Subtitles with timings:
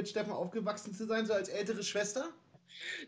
[0.00, 2.24] mit Steffen aufgewachsen zu sein, so als ältere Schwester?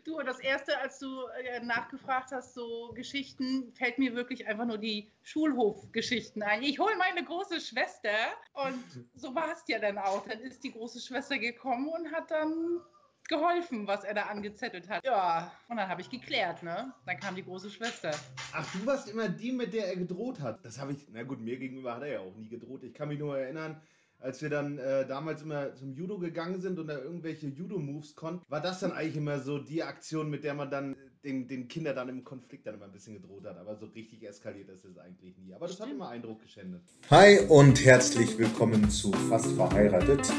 [0.03, 4.77] Du, das erste, als du äh, nachgefragt hast, so Geschichten, fällt mir wirklich einfach nur
[4.77, 6.61] die Schulhofgeschichten ein.
[6.61, 8.13] Ich hole meine große Schwester
[8.53, 8.83] und
[9.15, 10.27] so war es ja dann auch.
[10.27, 12.81] Dann ist die große Schwester gekommen und hat dann
[13.27, 15.03] geholfen, was er da angezettelt hat.
[15.03, 16.93] Ja, und dann habe ich geklärt, ne?
[17.07, 18.11] Dann kam die große Schwester.
[18.51, 20.63] Ach, du warst immer die, mit der er gedroht hat.
[20.63, 22.83] Das habe ich, na gut, mir gegenüber hat er ja auch nie gedroht.
[22.83, 23.81] Ich kann mich nur erinnern,
[24.23, 28.41] als wir dann äh, damals immer zum Judo gegangen sind und da irgendwelche Judo-Moves konnten,
[28.49, 31.95] war das dann eigentlich immer so die Aktion, mit der man dann den, den Kindern
[31.95, 33.57] dann im Konflikt dann immer ein bisschen gedroht hat.
[33.57, 35.53] Aber so richtig eskaliert ist es eigentlich nie.
[35.53, 36.81] Aber das hat immer Eindruck geschändet.
[37.09, 40.31] Hi und herzlich willkommen zu Fast Verheiratet,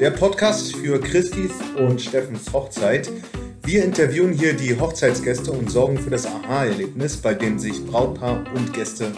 [0.00, 3.08] der Podcast für Christis und Steffens Hochzeit.
[3.62, 8.72] Wir interviewen hier die Hochzeitsgäste und sorgen für das Aha-Erlebnis, bei dem sich Brautpaar und
[8.72, 9.12] Gäste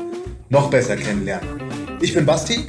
[0.51, 1.63] noch besser kennenlernen.
[2.03, 2.67] Ich bin Basti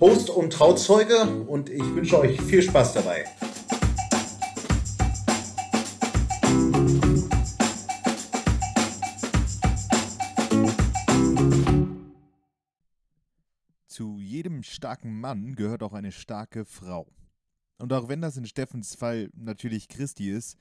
[0.00, 3.24] Host und Trauzeuge und ich wünsche euch viel Spaß dabei.
[13.86, 17.06] Zu jedem starken Mann gehört auch eine starke Frau.
[17.78, 20.58] Und auch wenn das in Steffens Fall natürlich Christi ist,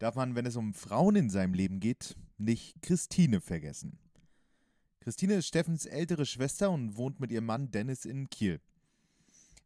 [0.00, 3.98] darf man, wenn es um Frauen in seinem Leben geht, nicht Christine vergessen.
[4.98, 8.60] Christine ist Steffens ältere Schwester und wohnt mit ihrem Mann Dennis in Kiel.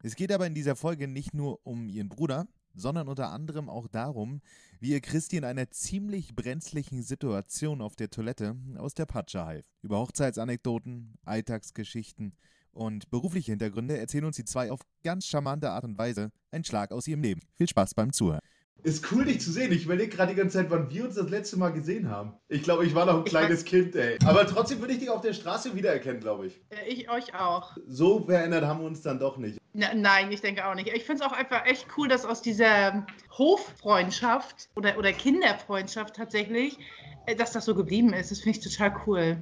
[0.03, 3.87] Es geht aber in dieser Folge nicht nur um ihren Bruder, sondern unter anderem auch
[3.87, 4.41] darum,
[4.79, 9.65] wie ihr Christi in einer ziemlich brenzlichen Situation auf der Toilette aus der Patsche half.
[9.81, 12.33] Über Hochzeitsanekdoten, Alltagsgeschichten
[12.71, 16.91] und berufliche Hintergründe erzählen uns die zwei auf ganz charmante Art und Weise einen Schlag
[16.91, 17.41] aus ihrem Leben.
[17.55, 18.41] Viel Spaß beim Zuhören.
[18.83, 19.71] Ist cool, dich zu sehen.
[19.71, 22.33] Ich überlege gerade die ganze Zeit, wann wir uns das letzte Mal gesehen haben.
[22.47, 24.19] Ich glaube, ich war noch ein kleines Kind, ey.
[24.23, 26.61] Aber trotzdem würde ich dich auf der Straße wiedererkennen, glaube ich.
[26.87, 27.75] Ich euch auch.
[27.87, 29.57] So verändert haben wir uns dann doch nicht.
[29.79, 30.87] Na, nein, ich denke auch nicht.
[30.87, 33.05] Ich finde es auch einfach echt cool, dass aus dieser
[33.37, 36.79] Hoffreundschaft oder, oder Kinderfreundschaft tatsächlich,
[37.27, 38.31] äh, dass das so geblieben ist.
[38.31, 39.37] Das finde ich total cool.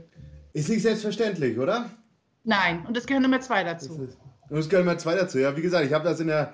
[0.52, 1.90] Ist nicht selbstverständlich, oder?
[2.44, 4.10] Nein, und es gehören immer zwei dazu.
[4.50, 5.40] Und es gehören immer zwei dazu.
[5.40, 6.54] Ja, wie gesagt, ich habe das in der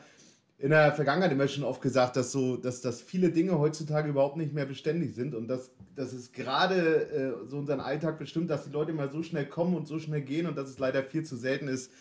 [0.60, 4.38] in der Vergangenheit immer schon oft gesagt, dass so, dass, dass viele Dinge heutzutage überhaupt
[4.38, 8.66] nicht mehr beständig sind und dass, dass es gerade äh, so unseren Alltag bestimmt, dass
[8.66, 11.24] die Leute immer so schnell kommen und so schnell gehen und dass es leider viel
[11.24, 11.92] zu selten ist,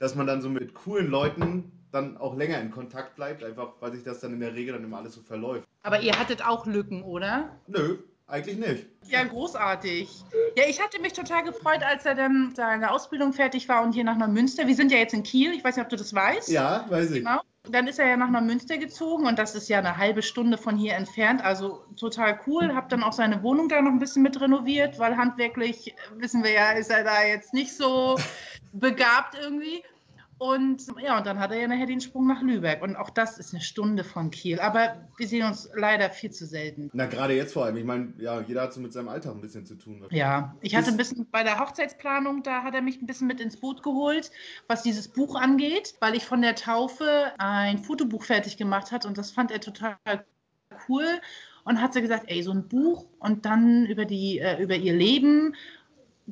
[0.00, 3.92] dass man dann so mit coolen Leuten dann auch länger in Kontakt bleibt, einfach weil
[3.92, 5.68] sich das dann in der Regel dann immer alles so verläuft.
[5.82, 7.50] Aber ihr hattet auch Lücken, oder?
[7.66, 8.86] Nö, eigentlich nicht.
[9.08, 10.08] Ja, großartig.
[10.56, 14.04] Ja, ich hatte mich total gefreut, als er dann seine Ausbildung fertig war und hier
[14.04, 14.66] nach Neumünster.
[14.66, 16.48] Wir sind ja jetzt in Kiel, ich weiß nicht, ob du das weißt.
[16.48, 17.18] Ja, weiß ich.
[17.18, 17.40] Genau.
[17.68, 20.76] Dann ist er ja nach Neumünster gezogen und das ist ja eine halbe Stunde von
[20.76, 21.44] hier entfernt.
[21.44, 22.74] Also total cool.
[22.74, 26.52] Hab dann auch seine Wohnung da noch ein bisschen mit renoviert, weil handwerklich, wissen wir
[26.52, 28.18] ja, ist er da jetzt nicht so
[28.72, 29.84] begabt irgendwie.
[30.40, 32.80] Und ja, und dann hat er ja nachher den Sprung nach Lübeck.
[32.80, 34.58] Und auch das ist eine Stunde von Kiel.
[34.58, 36.88] Aber wir sehen uns leider viel zu selten.
[36.94, 37.76] Na, gerade jetzt vor allem.
[37.76, 40.02] Ich meine, ja, jeder hat so mit seinem Alltag ein bisschen zu tun.
[40.08, 43.38] Ja, ich hatte ein bisschen bei der Hochzeitsplanung, da hat er mich ein bisschen mit
[43.38, 44.30] ins Boot geholt,
[44.66, 49.18] was dieses Buch angeht, weil ich von der Taufe ein Fotobuch fertig gemacht hat und
[49.18, 49.98] das fand er total
[50.88, 51.04] cool
[51.64, 54.94] und hat sie gesagt, ey, so ein Buch und dann über die äh, über ihr
[54.94, 55.54] Leben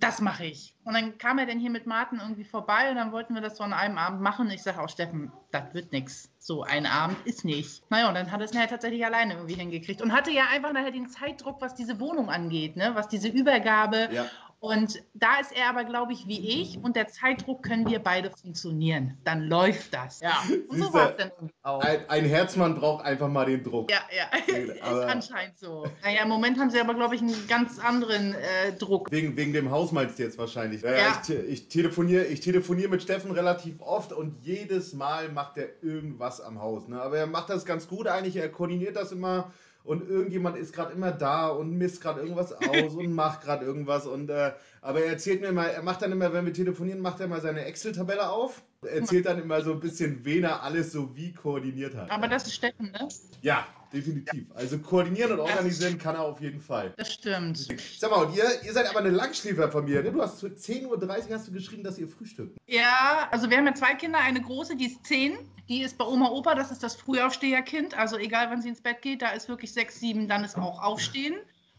[0.00, 0.75] das mache ich.
[0.84, 3.56] Und dann kam er dann hier mit Martin irgendwie vorbei und dann wollten wir das
[3.56, 4.50] so an einem Abend machen.
[4.50, 6.31] Ich sage auch, Steffen, das wird nichts.
[6.38, 7.82] So ein Abend ist nicht.
[7.91, 10.72] Naja, und dann hat er es nachher tatsächlich alleine irgendwie hingekriegt und hatte ja einfach
[10.72, 12.92] nachher den Zeitdruck, was diese Wohnung angeht, ne?
[12.94, 14.08] was diese Übergabe.
[14.12, 14.26] Ja.
[14.60, 18.30] Und da ist er aber, glaube ich, wie ich und der Zeitdruck können wir beide
[18.30, 19.16] funktionieren.
[19.22, 20.20] Dann läuft das.
[20.20, 20.42] Ja.
[20.69, 21.80] Und so war es dann auch.
[21.80, 23.88] Ein, ein, Herzmann braucht einfach mal den Druck.
[23.88, 24.36] Ja, ja.
[24.56, 25.86] ist anscheinend so.
[26.02, 29.12] Naja, im Moment haben sie aber, glaube ich, einen ganz anderen äh, Druck.
[29.12, 30.82] Wegen, wegen dem Haus meinst du jetzt wahrscheinlich.
[30.82, 31.22] Ja, ja.
[31.22, 36.40] Ich, ich telefoniere ich telefonier mit Steffen relativ oft und jedes Mal macht er irgendwas
[36.40, 36.88] am Haus.
[36.88, 37.00] Ne?
[37.00, 38.34] Aber er macht das ganz gut eigentlich.
[38.34, 39.52] Er koordiniert das immer
[39.88, 44.06] und irgendjemand ist gerade immer da und misst gerade irgendwas aus und macht gerade irgendwas.
[44.06, 47.21] Und äh, aber er erzählt mir mal, er macht dann immer, wenn wir telefonieren, macht
[47.21, 51.15] er mal seine Excel-Tabelle auf, erzählt dann immer so ein bisschen, wen er alles so
[51.16, 52.11] wie koordiniert hat.
[52.11, 53.09] Aber das ist Steffen, ne?
[53.43, 54.47] Ja, definitiv.
[54.55, 56.93] Also koordinieren und organisieren kann er auf jeden Fall.
[56.97, 57.69] Das stimmt.
[57.99, 60.12] Sag mal, und ihr, ihr seid aber eine Langschläferfamilie, ne?
[60.12, 62.56] Du hast zu 10.30 Uhr hast du geschrieben, dass ihr frühstückt.
[62.67, 65.38] Ja, also wir haben ja zwei Kinder, eine große, die ist 10
[65.69, 67.97] die ist bei Oma Opa, das ist das Frühaufsteherkind.
[67.97, 70.82] Also egal, wann sie ins Bett geht, da ist wirklich sechs, sieben, dann ist auch
[70.82, 71.37] Aufstehen.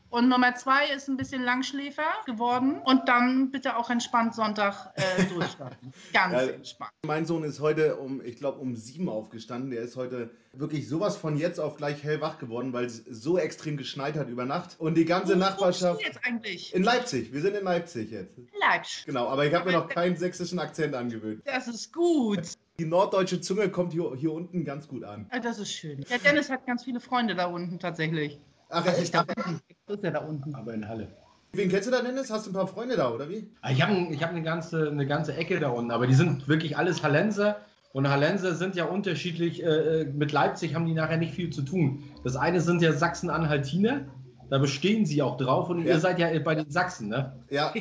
[0.09, 2.81] Und Nummer zwei ist ein bisschen Langschläfer geworden.
[2.83, 5.93] Und dann bitte auch entspannt Sonntag äh, durchstarten.
[6.13, 6.91] Ganz ja, entspannt.
[7.05, 9.69] Mein Sohn ist heute um, ich glaube, um sieben aufgestanden.
[9.69, 13.77] Der ist heute wirklich sowas von jetzt auf gleich hellwach geworden, weil es so extrem
[13.77, 14.79] geschneit hat über Nacht.
[14.79, 16.01] Und die ganze Wo Nachbarschaft.
[16.01, 16.73] Wo jetzt eigentlich?
[16.73, 17.31] In Leipzig.
[17.31, 18.35] Wir sind in Leipzig jetzt.
[18.59, 19.05] Leipzig.
[19.05, 21.43] Genau, aber ich habe mir noch keinen sächsischen Akzent angewöhnt.
[21.45, 22.41] Das ist gut.
[22.79, 25.27] Die norddeutsche Zunge kommt hier, hier unten ganz gut an.
[25.29, 26.01] Ah, Das ist schön.
[26.09, 28.39] Der Dennis hat ganz viele Freunde da unten tatsächlich.
[28.69, 29.03] Ach, Das echt?
[29.03, 29.59] ist da unten.
[29.87, 30.55] Das ist ja da unten.
[30.55, 31.07] Aber in Halle.
[31.53, 32.29] Wen kennst du da, Dennis?
[32.29, 33.49] Hast du ein paar Freunde da, oder wie?
[33.61, 36.47] Ah, Ich habe ich hab eine, ganze, eine ganze Ecke da unten, aber die sind
[36.47, 37.57] wirklich alles Hallenser.
[37.91, 39.63] Und Hallenser sind ja unterschiedlich.
[39.63, 42.03] Äh, mit Leipzig haben die nachher nicht viel zu tun.
[42.23, 44.01] Das eine sind ja Sachsen-Anhaltiner.
[44.49, 45.69] Da bestehen sie auch drauf.
[45.69, 45.95] Und Ja.
[45.95, 47.43] ihr seid ja bei den Sachsen, ne?
[47.49, 47.73] Ja,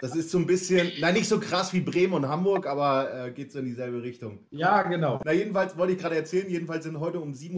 [0.00, 3.30] das ist so ein bisschen, nein, nicht so krass wie Bremen und Hamburg, aber äh,
[3.30, 4.38] geht so in dieselbe Richtung.
[4.50, 5.20] Ja, genau.
[5.24, 7.54] Na, jedenfalls wollte ich gerade erzählen, jedenfalls sind heute um 7.30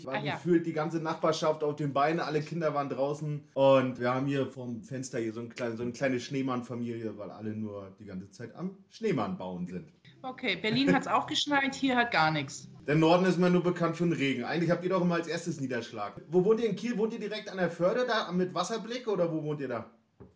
[0.00, 0.34] Uhr, war Ah, ja.
[0.34, 4.46] gefühlt die ganze Nachbarschaft auf den Beinen, alle Kinder waren draußen und wir haben hier
[4.46, 8.30] vom Fenster hier so, ein klein, so eine kleine Schneemann-Familie, weil alle nur die ganze
[8.30, 9.88] Zeit am Schneemann bauen sind.
[10.22, 12.68] Okay, Berlin hat es auch geschneit, hier hat gar nichts.
[12.86, 14.44] Der Norden ist mal nur bekannt für den Regen.
[14.44, 16.20] Eigentlich habt ihr doch immer als erstes Niederschlag.
[16.28, 16.98] Wo wohnt ihr in Kiel?
[16.98, 19.90] Wohnt ihr direkt an der Förde da mit Wasserblick oder wo wohnt ihr da?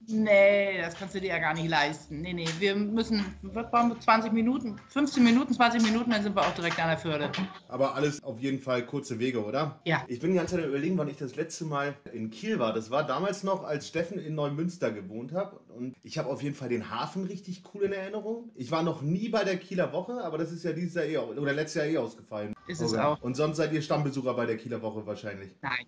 [0.08, 2.20] Nee, das kannst du dir ja gar nicht leisten.
[2.20, 3.70] Nee, nee, wir müssen, wir,
[4.00, 7.30] 20 Minuten, 15 Minuten, 20 Minuten, dann sind wir auch direkt an der Förde.
[7.68, 9.80] Aber alles auf jeden Fall kurze Wege, oder?
[9.84, 10.04] Ja.
[10.08, 12.72] Ich bin die ganze Zeit überlegen, wann ich das letzte Mal in Kiel war.
[12.72, 15.54] Das war damals noch, als Steffen in Neumünster gewohnt hat.
[15.76, 18.50] Und ich habe auf jeden Fall den Hafen richtig cool in Erinnerung.
[18.54, 21.18] Ich war noch nie bei der Kieler Woche, aber das ist ja dieses Jahr eh,
[21.18, 22.54] oder letztes Jahr eh ausgefallen.
[22.66, 23.02] Ist es Okay.
[23.02, 23.20] auch.
[23.22, 25.50] Und sonst seid ihr Stammbesucher bei der Kieler Woche wahrscheinlich.
[25.62, 25.86] Nein.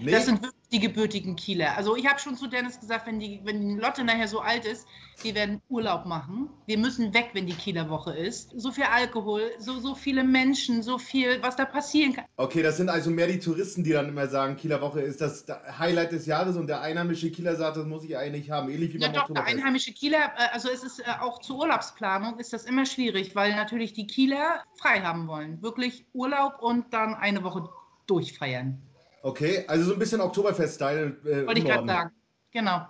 [0.00, 0.10] Nee?
[0.10, 0.40] Das sind
[0.74, 1.76] die gebürtigen Kieler.
[1.76, 4.88] Also ich habe schon zu Dennis gesagt, wenn die, wenn Lotte nachher so alt ist,
[5.22, 6.50] wir werden Urlaub machen.
[6.66, 8.50] Wir müssen weg, wenn die Kieler Woche ist.
[8.56, 12.24] So viel Alkohol, so, so viele Menschen, so viel, was da passieren kann.
[12.36, 15.46] okay, das sind also mehr die Touristen, die dann immer sagen, Kieler Woche ist das
[15.78, 18.68] Highlight des Jahres und der einheimische Kieler sagt, das muss ich eigentlich haben.
[18.68, 22.40] Ähnlich wie Ja doch, der einheimische Kieler, äh, also es ist äh, auch zur Urlaubsplanung
[22.40, 25.62] ist das immer schwierig, weil natürlich die Kieler frei haben wollen.
[25.62, 27.68] Wirklich Urlaub und dann eine Woche
[28.08, 28.82] durchfeiern.
[29.24, 31.16] Okay, also so ein bisschen Oktoberfest-Style.
[31.24, 32.10] Äh, Wollte ich gerade sagen.
[32.52, 32.86] Genau.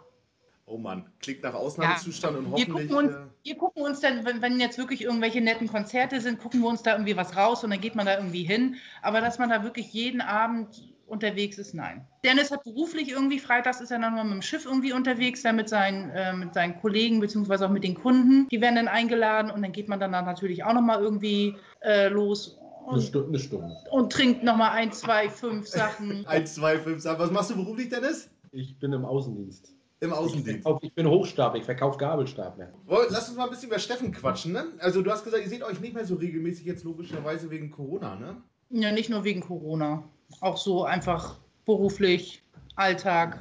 [0.66, 2.90] Oh Mann, klingt nach Ausnahmezustand und Wir hoffentlich.
[2.90, 6.40] gucken, uns, äh, wir gucken uns dann, wenn, wenn jetzt wirklich irgendwelche netten Konzerte sind,
[6.40, 8.74] gucken wir uns da irgendwie was raus und dann geht man da irgendwie hin.
[9.00, 12.04] Aber dass man da wirklich jeden Abend unterwegs ist, nein.
[12.24, 15.54] Dennis hat beruflich irgendwie, freitags ist er dann mal mit dem Schiff irgendwie unterwegs, dann
[15.54, 18.48] mit seinen, äh, mit seinen Kollegen beziehungsweise auch mit den Kunden.
[18.48, 22.08] Die werden dann eingeladen und dann geht man dann da natürlich auch nochmal irgendwie äh,
[22.08, 23.28] los Eine und, Stunde.
[23.28, 23.76] Eine Stunde.
[23.90, 26.26] und trinkt nochmal ein, zwei, fünf Sachen.
[26.26, 27.18] 1, 2, 5, 6.
[27.18, 28.30] Was machst du beruflich, Dennis?
[28.52, 29.74] Ich bin im Außendienst.
[30.00, 30.68] Im Außendienst.
[30.82, 32.72] ich bin Hochstapler, ich verkaufe Gabelstapler.
[32.86, 34.66] Lass uns mal ein bisschen über Steffen quatschen, ne?
[34.78, 38.16] Also, du hast gesagt, ihr seht euch nicht mehr so regelmäßig jetzt logischerweise wegen Corona,
[38.16, 38.36] ne?
[38.70, 40.04] Ja, nicht nur wegen Corona.
[40.40, 42.43] Auch so einfach beruflich,
[42.76, 43.38] Alltag.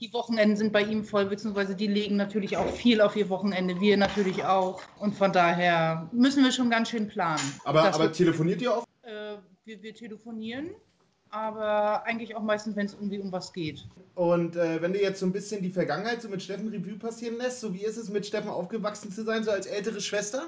[0.00, 3.80] Die Wochenenden sind bei ihm voll, beziehungsweise die legen natürlich auch viel auf ihr Wochenende,
[3.80, 4.82] wir natürlich auch.
[4.98, 7.40] Und von daher müssen wir schon ganz schön planen.
[7.64, 8.88] Aber, aber telefoniert ihr oft?
[9.02, 10.70] äh, wir, wir telefonieren,
[11.30, 13.86] aber eigentlich auch meistens, wenn es irgendwie um was geht.
[14.14, 17.38] Und äh, wenn du jetzt so ein bisschen die Vergangenheit so mit Steffen Revue passieren
[17.38, 20.46] lässt, so wie ist es mit Steffen aufgewachsen zu sein, so als ältere Schwester?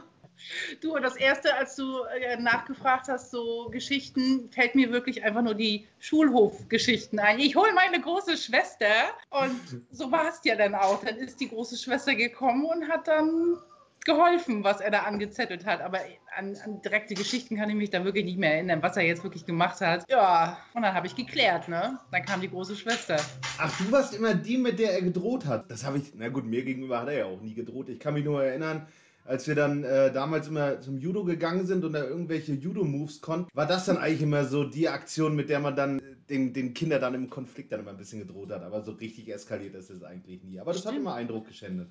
[0.81, 5.55] Du, das erste, als du äh, nachgefragt hast, so Geschichten, fällt mir wirklich einfach nur
[5.55, 7.39] die Schulhofgeschichten ein.
[7.39, 8.87] Ich hole meine große Schwester
[9.31, 11.03] und so war es ja dann auch.
[11.05, 13.59] Dann ist die große Schwester gekommen und hat dann
[14.05, 15.81] geholfen, was er da angezettelt hat.
[15.81, 15.99] Aber
[16.37, 19.23] an, an direkte Geschichten kann ich mich da wirklich nicht mehr erinnern, was er jetzt
[19.23, 20.05] wirklich gemacht hat.
[20.09, 21.99] Ja, und dann habe ich geklärt, ne?
[22.11, 23.17] Dann kam die große Schwester.
[23.59, 25.71] Ach, du warst immer die, mit der er gedroht hat.
[25.71, 27.89] Das habe ich, na gut, mir gegenüber hat er ja auch nie gedroht.
[27.89, 28.87] Ich kann mich nur erinnern,
[29.25, 33.49] als wir dann äh, damals immer zum Judo gegangen sind und da irgendwelche Judo-Moves konnten,
[33.55, 36.75] war das dann eigentlich immer so die Aktion, mit der man dann äh, den, den
[36.75, 38.63] Kindern dann im Konflikt dann immer ein bisschen gedroht hat.
[38.63, 40.60] Aber so richtig eskaliert ist es eigentlich nie.
[40.60, 41.06] Aber das hat Stimmt.
[41.06, 41.89] immer Eindruck geschändet.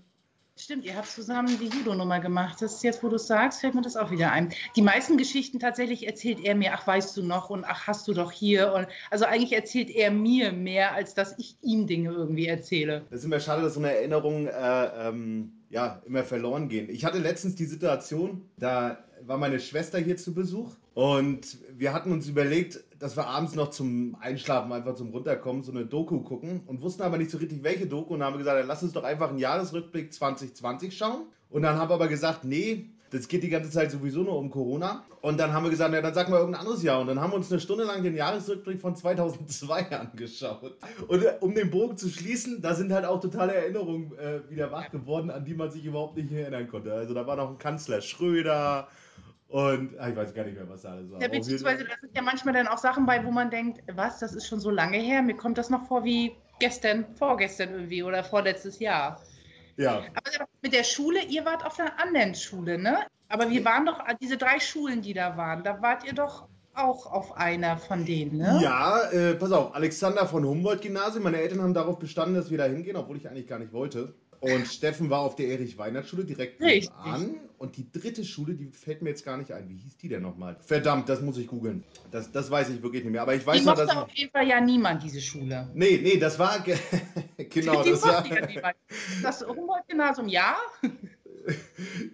[0.55, 2.61] Stimmt, ihr habt zusammen die Judo-Nummer gemacht.
[2.61, 4.53] Das ist jetzt, wo du es sagst, fällt mir das auch wieder ein.
[4.75, 8.13] Die meisten Geschichten tatsächlich erzählt er mir, ach, weißt du noch und ach, hast du
[8.13, 8.71] doch hier.
[8.71, 13.03] Und, also eigentlich erzählt er mir mehr, als dass ich ihm Dinge irgendwie erzähle.
[13.09, 16.87] Das ist immer schade, dass so eine Erinnerung äh, ähm, ja, immer verloren gehen.
[16.87, 22.11] Ich hatte letztens die Situation, da war meine Schwester hier zu Besuch und wir hatten
[22.11, 26.61] uns überlegt, dass wir abends noch zum Einschlafen, einfach zum Runterkommen, so eine Doku gucken
[26.67, 29.03] und wussten aber nicht so richtig, welche Doku und haben gesagt, ja, lass uns doch
[29.03, 31.27] einfach einen Jahresrückblick 2020 schauen.
[31.49, 34.49] Und dann haben wir aber gesagt, nee, das geht die ganze Zeit sowieso nur um
[34.49, 35.03] Corona.
[35.21, 36.99] Und dann haben wir gesagt, ja, dann sag mal irgendein anderes Jahr.
[36.99, 40.75] Und dann haben wir uns eine Stunde lang den Jahresrückblick von 2002 angeschaut.
[41.07, 44.71] Und äh, um den Bogen zu schließen, da sind halt auch totale Erinnerungen äh, wieder
[44.71, 46.91] wach geworden, an die man sich überhaupt nicht erinnern konnte.
[46.91, 48.87] Also da war noch ein Kanzler Schröder
[49.53, 51.21] und ah, ich weiß gar nicht mehr, was da alles war.
[51.21, 54.33] Ja, beziehungsweise da sind ja manchmal dann auch Sachen bei, wo man denkt, was, das
[54.33, 55.21] ist schon so lange her.
[55.21, 59.21] Mir kommt das noch vor wie gestern, vorgestern irgendwie oder vorletztes Jahr.
[59.77, 63.05] Ja, Aber mit der Schule, ihr wart auf einer anderen Schule, ne?
[63.29, 67.05] Aber wir waren doch, diese drei Schulen, die da waren, da wart ihr doch auch
[67.05, 68.59] auf einer von denen, ne?
[68.63, 71.25] ja äh, pass auf, Alexander von Humboldt Gymnasium.
[71.25, 74.15] Meine Eltern haben darauf bestanden, dass wir da hingehen, obwohl ich eigentlich gar nicht wollte.
[74.43, 77.35] Und Steffen war auf der Erich-Weinert-Schule direkt an.
[77.57, 79.69] Und die dritte Schule, die fällt mir jetzt gar nicht ein.
[79.69, 80.57] Wie hieß die denn nochmal?
[80.59, 81.85] Verdammt, das muss ich googeln.
[82.11, 83.21] Das, das weiß ich wirklich nicht mehr.
[83.21, 83.89] Aber ich weiß Die noch, dass.
[83.95, 85.69] auf jeden Fall ja niemand, diese Schule.
[85.73, 86.59] Nee, nee, das war.
[86.59, 86.75] ge-
[87.49, 88.19] genau, die das war.
[88.21, 88.75] mochte ja niemand.
[89.21, 90.57] Das Humboldt-Gymnasium, ja.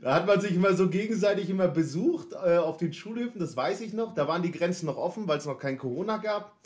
[0.02, 3.82] Da hat man sich immer so gegenseitig immer besucht äh, auf den Schulhöfen, das weiß
[3.82, 4.16] ich noch.
[4.16, 6.58] Da waren die Grenzen noch offen, weil es noch kein Corona gab.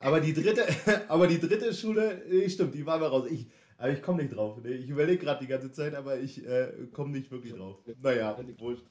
[0.00, 0.66] Aber die dritte,
[1.08, 3.26] aber die dritte Schule, stimmt, die war mal raus.
[3.30, 3.46] Ich,
[3.78, 4.58] aber ich komme nicht drauf.
[4.62, 7.76] Nee, ich überlege gerade die ganze Zeit, aber ich äh, komme nicht wirklich drauf.
[8.02, 8.82] Naja, wurscht.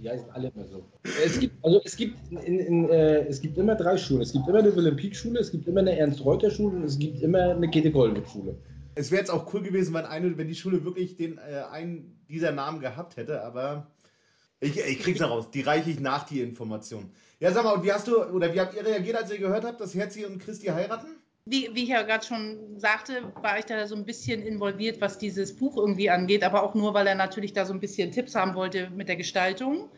[0.00, 0.84] Die heißen alle immer so.
[1.24, 4.22] Es gibt, also es gibt, in, in, äh, es gibt immer drei Schulen.
[4.22, 7.70] Es gibt immer eine Wilhelm-Pieck-Schule, es gibt immer eine Ernst-Reuter-Schule und es gibt immer eine
[7.70, 8.58] Käthe-Goldwig-Schule.
[8.96, 12.20] Es wäre jetzt auch cool gewesen, wenn, eine, wenn die Schule wirklich den, äh, einen
[12.28, 13.92] dieser Namen gehabt hätte, aber
[14.58, 15.50] ich, ich krieg's raus.
[15.52, 17.10] Die reiche ich nach, die Information.
[17.38, 19.64] Ja, sag mal, und wie hast du, oder wie habt ihr reagiert, als ihr gehört
[19.64, 21.21] habt, dass Herzi und Christi heiraten?
[21.44, 25.18] Wie, wie ich ja gerade schon sagte, war ich da so ein bisschen involviert, was
[25.18, 28.36] dieses Buch irgendwie angeht, aber auch nur, weil er natürlich da so ein bisschen Tipps
[28.36, 29.90] haben wollte mit der Gestaltung.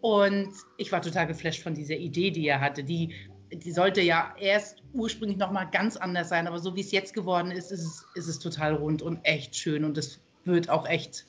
[0.00, 2.82] Und ich war total geflasht von dieser Idee, die er hatte.
[2.82, 3.14] Die,
[3.52, 7.50] die sollte ja erst ursprünglich nochmal ganz anders sein, aber so wie es jetzt geworden
[7.50, 9.84] ist, ist es, ist es total rund und echt schön.
[9.84, 11.26] Und es wird auch echt,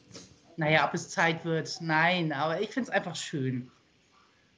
[0.55, 3.69] naja, ob es Zeit wird, nein, aber ich finde es einfach schön.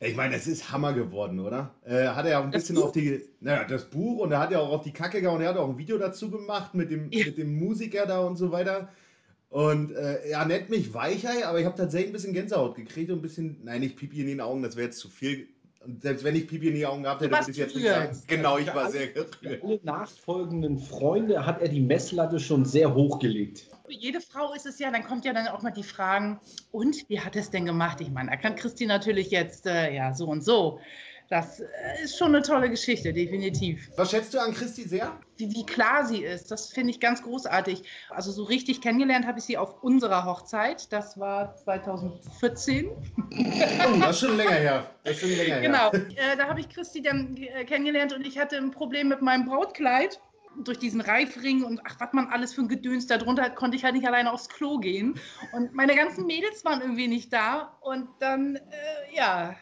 [0.06, 1.74] Ich meine, es ist Hammer geworden, oder?
[1.86, 2.86] Äh, hat er ja auch ein Das bisschen Buch?
[2.86, 5.50] auf die, naja, das Buch und er hat ja auch auf die Kacke gehauen, er
[5.50, 7.26] hat auch ein Video dazu gemacht mit dem, Ja.
[7.26, 8.90] mit dem Musiker da und so weiter.
[9.50, 13.20] Und äh, er nennt mich Weichei, aber ich habe tatsächlich ein bisschen Gänsehaut gekriegt und
[13.20, 15.48] ein bisschen, nein, nicht Pipi in den Augen, das wäre jetzt zu viel.
[15.86, 18.18] Und selbst wenn ich Pipi in die Augen gehabt hätte, würde ich jetzt nicht sagen.
[18.28, 19.64] Genau, ich war alle- sehr Für gerührt.
[19.64, 23.70] alle nachfolgenden Freunde hat er die Messlatte schon sehr hoch gelegt.
[23.86, 26.40] Für jede Frau ist es ja, dann kommt ja dann auch mal die Fragen,
[26.72, 28.00] und wie hat es denn gemacht?
[28.00, 30.80] Ich meine, da kann Christi natürlich jetzt, äh, ja, so und so.
[31.30, 31.66] Das äh,
[32.04, 33.90] ist schon eine tolle Geschichte, definitiv.
[33.96, 35.18] Was schätzt du an Christi sehr?
[35.38, 37.84] Wie, wie klar sie ist, das finde ich ganz großartig.
[38.10, 40.92] Also so richtig kennengelernt habe ich sie auf unserer Hochzeit.
[40.92, 42.88] Das war 2014.
[42.88, 44.90] Oh, das ist schon länger her.
[45.04, 45.62] Das ist schon länger her.
[45.62, 49.22] Genau, äh, da habe ich Christi dann äh, kennengelernt und ich hatte ein Problem mit
[49.22, 50.20] meinem Brautkleid.
[50.64, 53.76] Durch diesen Reifring und ach, was man alles für ein Gedöns da drunter hat, konnte
[53.76, 55.20] ich halt nicht alleine aufs Klo gehen.
[55.52, 57.76] Und meine ganzen Mädels waren irgendwie nicht da.
[57.82, 59.56] Und dann, äh, ja,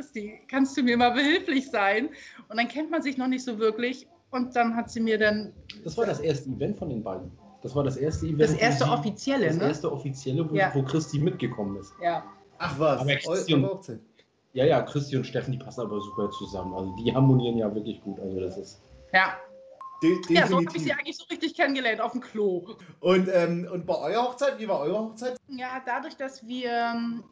[0.00, 2.10] Christi, kannst du mir mal behilflich sein?
[2.50, 4.06] Und dann kennt man sich noch nicht so wirklich.
[4.30, 7.30] Und dann hat sie mir dann Das war das erste Event von den beiden.
[7.62, 8.42] Das war das erste Event.
[8.42, 9.64] das erste sie- offizielle, Das ne?
[9.64, 10.70] erste offizielle, wo, Ja.
[10.74, 11.92] wo Christi mitgekommen ist.
[12.02, 12.24] Ja.
[12.58, 14.00] Ach was, Aber Christi und- Hochzeit.
[14.52, 16.74] Ja, ja, Christi und Steffen, die passen aber super zusammen.
[16.74, 18.20] Also die harmonieren ja wirklich gut.
[18.20, 18.80] Also das ist.
[19.14, 19.36] Ja.
[20.02, 20.82] De ja, so habe ich definitiv.
[20.82, 22.76] sie eigentlich so richtig kennengelernt auf dem Klo.
[23.00, 25.36] und, ähm, und bei eurer Hochzeit, wie war eure Hochzeit?
[25.48, 27.24] Ja, dadurch, dass wir ähm,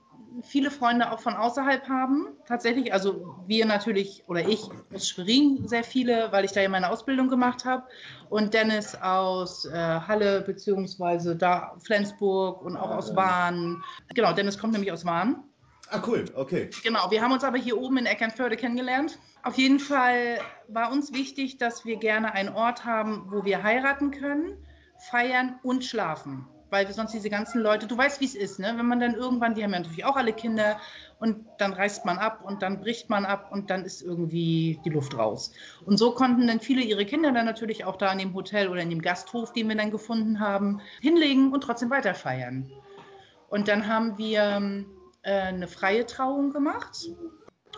[0.42, 5.84] viele Freunde auch von außerhalb haben, tatsächlich, also wir natürlich oder ich aus Schwerin sehr
[5.84, 7.84] viele, weil ich da ja meine Ausbildung gemacht habe
[8.30, 13.82] und Dennis aus äh, Halle beziehungsweise da Flensburg und auch aus Wahn.
[14.14, 15.44] Genau, Dennis kommt nämlich aus Wahn.
[15.90, 16.70] Ah, cool, okay.
[16.82, 19.18] Genau, wir haben uns aber hier oben in Eckernförde kennengelernt.
[19.42, 24.10] Auf jeden Fall war uns wichtig, dass wir gerne einen Ort haben, wo wir heiraten
[24.10, 24.56] können,
[25.10, 26.48] feiern und schlafen.
[26.74, 28.74] Weil sonst diese ganzen Leute, du weißt, wie es ist, ne?
[28.76, 30.80] wenn man dann irgendwann, die haben ja natürlich auch alle Kinder
[31.20, 34.90] und dann reist man ab und dann bricht man ab und dann ist irgendwie die
[34.90, 35.52] Luft raus.
[35.86, 38.80] Und so konnten dann viele ihre Kinder dann natürlich auch da in dem Hotel oder
[38.80, 42.68] in dem Gasthof, den wir dann gefunden haben, hinlegen und trotzdem weiter feiern.
[43.50, 44.86] Und dann haben wir ähm,
[45.22, 47.08] äh, eine freie Trauung gemacht.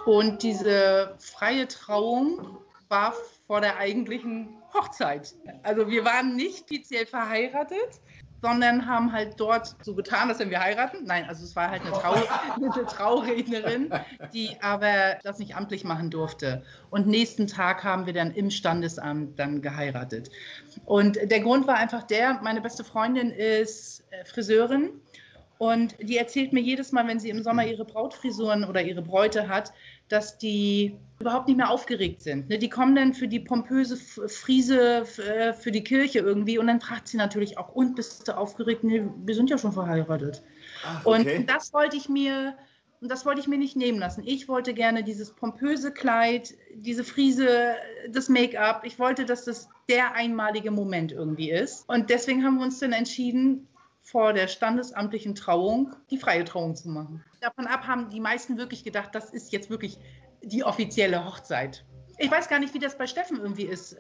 [0.07, 3.13] Und diese freie Trauung war
[3.47, 5.35] vor der eigentlichen Hochzeit.
[5.63, 8.01] Also wir waren nicht offiziell verheiratet,
[8.43, 11.05] sondern haben halt dort so getan, als wenn wir heiraten.
[11.05, 12.15] Nein, also es war halt eine, Trau
[12.57, 13.91] eine Traurednerin,
[14.33, 16.63] die aber das nicht amtlich machen durfte.
[16.91, 20.31] Und nächsten Tag haben wir dann im Standesamt dann geheiratet.
[20.85, 24.91] Und der Grund war einfach der, meine beste Freundin ist äh, Friseurin
[25.59, 29.49] und die erzählt mir jedes Mal, wenn sie im Sommer ihre Brautfrisuren oder ihre Bräute
[29.49, 29.73] hat,
[30.09, 32.49] dass die überhaupt nicht mehr aufgeregt sind.
[32.49, 36.81] Ne, Die kommen dann für die pompöse Friese äh, für die Kirche irgendwie und dann
[36.81, 38.85] fragt sie natürlich auch, und bist du aufgeregt?
[38.85, 40.43] Nee, wir sind ja schon verheiratet.
[40.85, 41.45] Ach, Und okay.
[41.47, 42.55] das wollte ich mir,
[43.01, 44.23] und das wollte ich mir nicht nehmen lassen.
[44.27, 47.77] Ich wollte gerne dieses pompöse Kleid, diese Friese,
[48.11, 48.83] das Make-up.
[48.85, 51.89] Ich wollte, dass das der einmalige Moment irgendwie ist.
[51.89, 53.69] Und deswegen haben wir uns dann entschieden,
[54.07, 57.25] vor der standesamtlichen Trauung die freie Trauung zu machen.
[57.41, 59.99] Davon ab haben die meisten wirklich gedacht, das ist jetzt wirklich
[60.43, 61.85] die offizielle Hochzeit.
[62.19, 63.97] Ich weiß gar nicht, wie das bei Steffen irgendwie ist.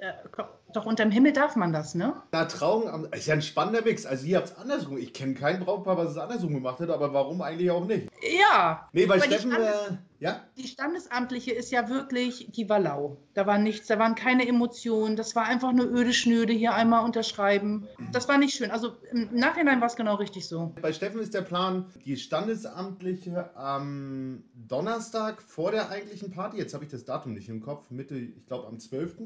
[0.76, 2.12] Doch unterm Himmel darf man das, ne?
[2.32, 4.04] Na, Trauung am- ist ja ein spannender Mix.
[4.04, 4.98] Also ihr habt es andersrum.
[4.98, 8.10] Ich kenne kein Brautpaar, was es andersrum gemacht hat, aber warum eigentlich auch nicht?
[8.38, 8.86] Ja.
[8.92, 10.40] Nee, weil Aber die Steffen, Standes- äh, ja?
[10.58, 13.16] Die Standesamtliche ist ja wirklich, die war lau.
[13.32, 15.16] Da war nichts, da waren keine Emotionen.
[15.16, 17.86] Das war einfach nur öde Schnöde, hier einmal unterschreiben.
[18.12, 18.70] Das war nicht schön.
[18.70, 20.74] Also im Nachhinein war es genau richtig so.
[20.82, 26.84] Bei Steffen ist der Plan, die Standesamtliche am Donnerstag vor der eigentlichen Party, jetzt habe
[26.84, 29.16] ich das Datum nicht im Kopf, Mitte, ich glaube am 12.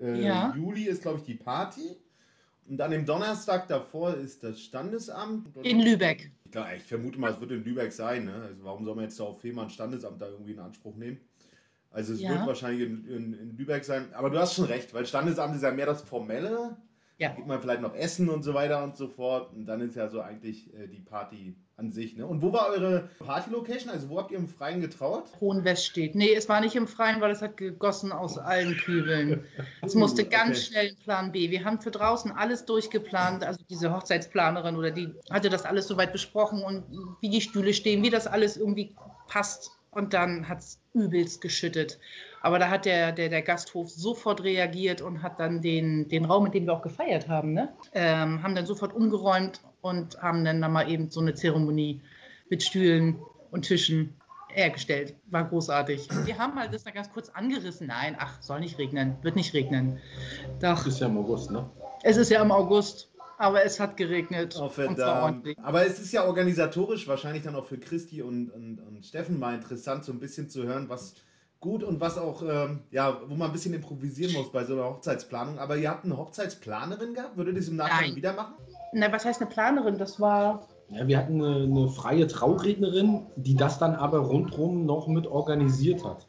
[0.00, 0.54] Äh, Ja.
[0.56, 1.96] Juli ist, glaube ich, die Party.
[2.68, 5.56] Und dann im Donnerstag davor ist das Standesamt.
[5.62, 6.32] In Lübeck.
[6.50, 8.24] Klar, ich vermute mal, es wird in Lübeck sein.
[8.24, 8.34] Ne?
[8.34, 11.20] Also warum soll man jetzt auf Fehmarn Standesamt da irgendwie in Anspruch nehmen?
[11.92, 12.30] Also es Ja.
[12.30, 14.12] wird wahrscheinlich in, in, in Lübeck sein.
[14.14, 16.76] Aber du hast schon recht, weil Standesamt ist ja mehr das Formelle.
[17.18, 17.30] Ja.
[17.30, 19.52] Gibt man vielleicht noch Essen und so weiter und so fort.
[19.54, 22.16] Und dann ist ja so eigentlich äh, die Party an sich.
[22.16, 22.26] Ne?
[22.26, 23.90] Und wo war eure Party-Location?
[23.90, 25.28] Also wo habt ihr im Freien getrauert?
[25.40, 26.14] Hohenwest steht.
[26.14, 29.44] Nee, es war nicht im Freien, weil es hat gegossen aus allen Kübeln.
[29.82, 30.66] Es musste Uh, ganz okay.
[30.66, 31.50] schnell ein Plan B.
[31.50, 33.44] Wir haben für draußen alles durchgeplant.
[33.44, 36.84] Also diese Hochzeitsplanerin oder die hatte das alles soweit besprochen und
[37.20, 38.94] wie die Stühle stehen, wie das alles irgendwie
[39.28, 39.70] passt.
[39.90, 41.98] Und dann hat es übelst geschüttet.
[42.46, 46.46] Aber da hat der, der, der Gasthof sofort reagiert und hat dann den, den Raum,
[46.46, 47.70] in dem wir auch gefeiert haben, ne?
[47.92, 52.02] ähm, haben dann sofort umgeräumt und haben dann, dann mal eben so eine Zeremonie
[52.48, 53.16] mit Stühlen
[53.50, 54.14] und Tischen
[54.46, 55.16] hergestellt.
[55.28, 56.08] War großartig.
[56.24, 57.88] Wir haben mal das da ganz kurz angerissen.
[57.88, 59.98] Nein, ach, soll nicht regnen, wird nicht regnen.
[60.60, 61.68] Doch, Ist ja im August, ne?
[62.04, 64.56] es ist ja im August, aber es hat geregnet.
[64.56, 65.00] Oh, verdammt.
[65.24, 65.58] ordentlich.
[65.64, 69.56] Aber es ist ja organisatorisch wahrscheinlich dann auch für Christi und, und, und Steffen mal
[69.56, 71.16] interessant, so ein bisschen zu hören, was
[71.60, 74.84] gut und was auch, ähm, ja, wo man ein bisschen improvisieren muss bei so einer
[74.84, 75.58] Hochzeitsplanung.
[75.58, 77.36] Aber ihr habt eine Hochzeitsplanerin gehabt?
[77.36, 78.16] Würdet ihr das im Nachhinein Nein.
[78.16, 78.54] wieder machen?
[78.92, 79.98] Na, was heißt eine Planerin?
[79.98, 80.68] Das war.
[80.88, 86.04] Ja, wir hatten eine, eine freie Traurednerin, die das dann aber rundherum noch mit organisiert
[86.04, 86.26] hat.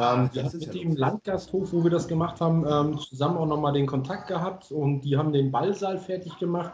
[0.00, 0.96] ähm, wir das haben ist mit ja dem.
[0.96, 5.16] Landgasthof, wo wir das gemacht haben, ähm, zusammen auch nochmal den Kontakt gehabt und die
[5.16, 6.72] haben den Ballsaal fertig gemacht.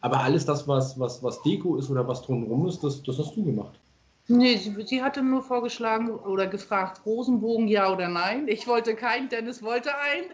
[0.00, 3.36] Aber alles das, was, was, was Deko ist oder was drumherum ist, das, das hast
[3.36, 3.78] du gemacht.
[4.26, 8.48] Nee, sie, sie hatte nur vorgeschlagen oder gefragt, Rosenbogen ja oder nein.
[8.48, 10.30] Ich wollte keinen, Dennis wollte einen.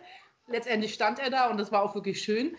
[0.47, 2.52] Letztendlich stand er da und das war auch wirklich schön.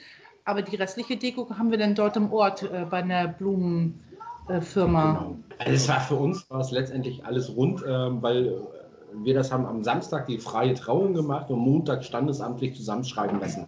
[0.43, 5.13] Aber die restliche Deko haben wir dann dort im Ort äh, bei einer Blumenfirma.
[5.13, 5.37] Genau.
[5.59, 8.51] Also es war für uns war es letztendlich alles rund, ähm, weil äh,
[9.23, 13.67] wir das haben am Samstag die freie Trauung gemacht und Montag standesamtlich zusammenschreiben lassen.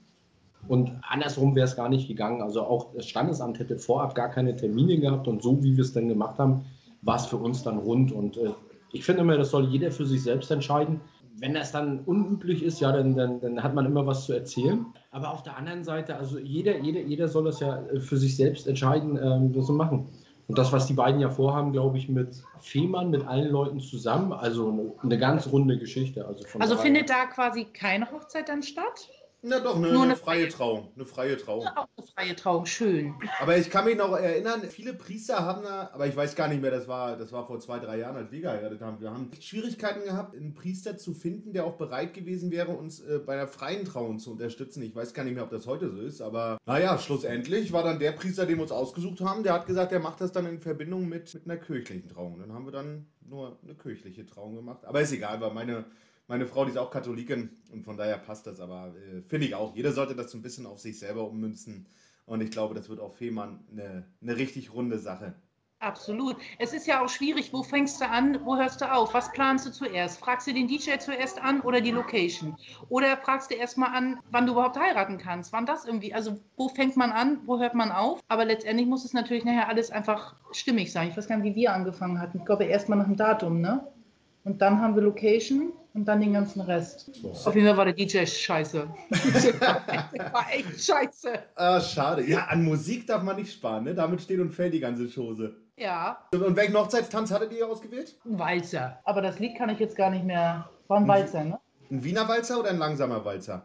[0.68, 2.42] Und andersrum wäre es gar nicht gegangen.
[2.42, 5.94] Also auch das Standesamt hätte vorab gar keine Termine gehabt und so wie wir es
[5.94, 6.66] dann gemacht haben,
[7.04, 8.12] war es für uns dann rund.
[8.12, 8.52] Und äh,
[8.92, 11.02] ich finde immer, das soll jeder für sich selbst entscheiden.
[11.40, 14.86] Wenn das dann unüblich ist, ja, dann, dann, dann hat man immer was zu erzählen.
[15.12, 18.36] Aber auf der anderen Seite, also jeder, jeder, jeder soll das ja äh, für sich
[18.36, 20.08] selbst entscheiden, ähm, das zu machen.
[20.48, 24.34] Und das, was die beiden ja vorhaben, glaube ich, mit Fehmarn, mit allen Leuten zusammen,
[24.34, 26.26] also eine, eine ganz runde Geschichte.
[26.28, 29.10] Also, von Also findet da quasi keine Hochzeit dann statt?
[29.46, 30.94] Na doch, eine, Nur eine eine freie Trauung.
[30.96, 31.68] Eine freie Trauung.
[31.68, 33.14] Auch eine freie Trauung, schön.
[33.42, 36.62] Aber ich kann mich noch erinnern, viele Priester haben da, aber ich weiß gar nicht
[36.62, 39.02] mehr, das war, das war vor zwei, drei Jahren, als wir geheiratet haben.
[39.02, 43.20] Wir haben Schwierigkeiten gehabt, einen Priester zu finden, der auch bereit gewesen wäre, uns äh,
[43.20, 44.82] bei der freien Trauung zu unterstützen.
[44.82, 48.00] Ich weiß gar nicht mehr, ob das heute so ist, aber naja, schlussendlich war dann
[48.00, 50.62] der Priester, den wir uns ausgesucht haben, der hat gesagt, er macht das dann in
[50.62, 52.40] Verbindung mit, mit einer kirchlichen Trauung.
[52.40, 54.86] Dann haben wir dann nur eine kirchliche Trauung gemacht.
[54.86, 55.84] Aber ist egal, weil meine,
[56.28, 58.60] meine Frau, die ist auch Katholikin und von daher passt das.
[58.60, 61.86] Aber äh, finde ich auch, jeder sollte das so ein bisschen auf sich selber ummünzen.
[62.26, 65.36] Und ich glaube, das wird auf Fehmarn eine, eine richtig runde Sache.
[65.84, 66.38] Absolut.
[66.60, 69.14] Es ist ja auch schwierig, wo fängst du an, wo hörst du auf?
[69.14, 70.18] Was planst du zuerst?
[70.18, 72.56] Fragst du den DJ zuerst an oder die Location?
[72.88, 75.52] Oder fragst du erst mal an, wann du überhaupt heiraten kannst?
[75.52, 76.14] Wann das irgendwie?
[76.14, 78.22] Also, wo fängt man an, wo hört man auf?
[78.30, 81.10] Aber letztendlich muss es natürlich nachher alles einfach stimmig sein.
[81.10, 82.38] Ich weiß gar nicht, wie wir angefangen hatten.
[82.38, 83.86] Ich glaube, erst mal nach dem Datum, ne?
[84.46, 87.10] Und dann haben wir Location und dann den ganzen Rest.
[87.46, 88.88] Auf jeden Fall war der DJ scheiße.
[89.10, 91.34] der war echt scheiße.
[91.56, 92.24] Ah, schade.
[92.28, 93.96] Ja, an Musik darf man nicht sparen, ne?
[93.96, 95.56] Damit steht und fällt die ganze Chose.
[95.78, 98.16] Ja, Und welchen Hochzeitstanz hattet ihr ausgewählt?
[98.26, 99.00] ein Walzer.
[99.06, 100.70] Aber das Lied kann ich jetzt gar nicht mehr.
[100.88, 101.60] War ein Walzer, ne?
[101.90, 103.64] Ein Wiener Walzer oder ein langsamer Walzer?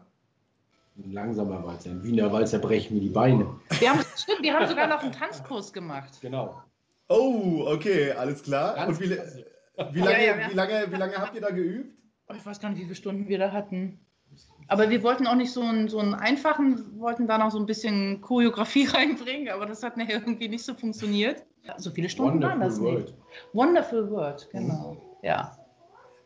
[0.97, 1.91] Ein langsamer Walzer.
[1.91, 3.47] Ein Wiener Walzer brechen mir die Beine.
[3.79, 6.19] Wir haben, stimmt, wir haben sogar noch einen Tanzkurs gemacht.
[6.21, 6.61] Genau.
[7.09, 8.75] Oh, okay, alles klar.
[8.75, 9.17] Ganz und wie.
[9.91, 10.49] Wie, lange, Ja, ja, ja.
[10.49, 11.97] wie, lange, wie lange habt ihr da geübt?
[12.27, 13.99] Oh, Ich weiß gar nicht, wie viele Stunden wir da hatten.
[14.67, 17.65] Aber wir wollten auch nicht so einen, so einen einfachen, wollten da noch so ein
[17.65, 21.43] bisschen Choreografie reinbringen, aber das hat nachher irgendwie nicht so funktioniert.
[21.77, 23.13] So viele Stunden waren das Wonderful nicht.
[23.13, 23.53] World.
[23.53, 24.97] Wonderful Word, genau.
[25.23, 25.57] Ja.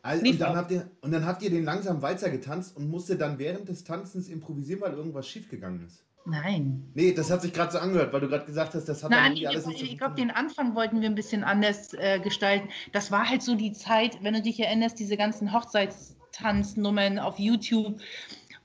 [0.01, 3.21] Also, und, dann habt ihr, und dann habt ihr den langsamen Walzer getanzt und musstet
[3.21, 6.03] dann während des Tanzens improvisieren, weil irgendwas schiefgegangen ist.
[6.25, 6.89] Nein.
[6.93, 9.33] Nee, das hat sich gerade so angehört, weil du gerade gesagt hast, das hat Nein,
[9.33, 12.19] irgendwie ich, alles nicht so ich glaube, den Anfang wollten wir ein bisschen anders äh,
[12.19, 12.69] gestalten.
[12.93, 17.99] Das war halt so die Zeit, wenn du dich erinnerst, diese ganzen Hochzeitstanznummern auf YouTube,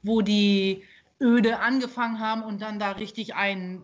[0.04, 0.84] wo die
[1.20, 3.82] öde angefangen haben und dann da richtig ein.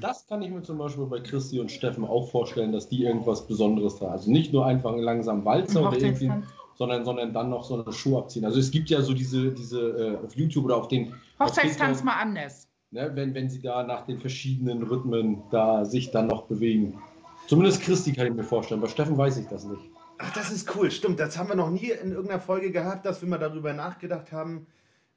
[0.00, 3.46] Das kann ich mir zum Beispiel bei Christi und Steffen auch vorstellen, dass die irgendwas
[3.46, 4.08] Besonderes da.
[4.08, 6.30] Also nicht nur einfach einen langsamen Walzer oder irgendwie,
[6.76, 8.44] sondern, sondern dann noch so eine Schuh abziehen.
[8.44, 12.04] Also es gibt ja so diese, diese äh, auf YouTube oder auf den Hochzeitstanz auf
[12.04, 12.68] mal anders.
[12.92, 17.00] Ne, wenn, wenn sie da nach den verschiedenen Rhythmen da sich dann noch bewegen.
[17.48, 19.80] Zumindest Christi kann ich mir vorstellen, bei Steffen weiß ich das nicht.
[20.18, 21.18] Ach, das ist cool, stimmt.
[21.18, 24.66] Das haben wir noch nie in irgendeiner Folge gehabt, dass wir mal darüber nachgedacht haben,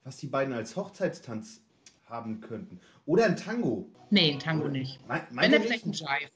[0.06, 1.60] was die beiden als Hochzeitstanz
[2.06, 2.80] haben könnten.
[3.06, 3.90] Oder ein Tango.
[4.10, 5.06] Nee, ein Tango nicht.
[5.10, 6.32] Me Wenn dann vielleicht ein Jive.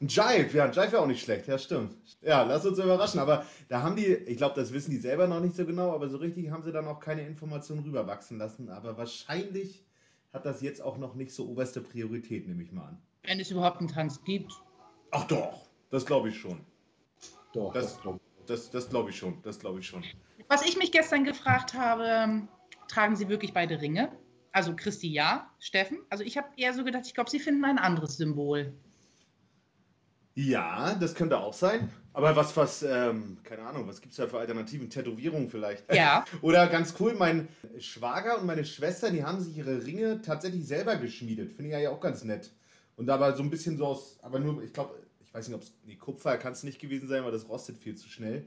[0.00, 1.96] Ein Jive, ja, ein Jive wäre auch nicht schlecht, ja, stimmt.
[2.22, 3.18] Ja, lass uns überraschen.
[3.18, 6.08] Aber da haben die, ich glaube, das wissen die selber noch nicht so genau, aber
[6.08, 8.68] so richtig haben sie dann auch keine Informationen rüberwachsen lassen.
[8.68, 9.84] Aber wahrscheinlich
[10.34, 12.98] hat das jetzt auch noch nicht so oberste Priorität, nehme ich mal an.
[13.22, 14.52] Wenn es überhaupt einen Tanz gibt.
[15.12, 16.60] Ach doch, das glaube ich schon.
[17.52, 19.40] Doch, das, das, das, das glaube ich schon.
[19.42, 20.04] Das glaube ich schon.
[20.48, 22.42] Was ich mich gestern gefragt habe,
[22.88, 24.10] tragen Sie wirklich beide Ringe?
[24.50, 25.98] Also Christi ja, Steffen.
[26.10, 28.74] Also ich habe eher so gedacht, ich glaube, Sie finden ein anderes Symbol.
[30.34, 31.90] Ja, das könnte auch sein.
[32.14, 34.88] Aber was, was, ähm, keine Ahnung, was gibt es da für Alternativen?
[34.88, 35.92] Tätowierungen vielleicht?
[35.92, 36.24] Ja.
[36.42, 37.48] Oder ganz cool, mein
[37.80, 41.52] Schwager und meine Schwester, die haben sich ihre Ringe tatsächlich selber geschmiedet.
[41.52, 42.52] Finde ich ja auch ganz nett.
[42.96, 45.62] Und dabei so ein bisschen so aus, aber nur, ich glaube, ich weiß nicht, ob
[45.62, 48.46] es, nee, Kupfer kann es nicht gewesen sein, weil das rostet viel zu schnell.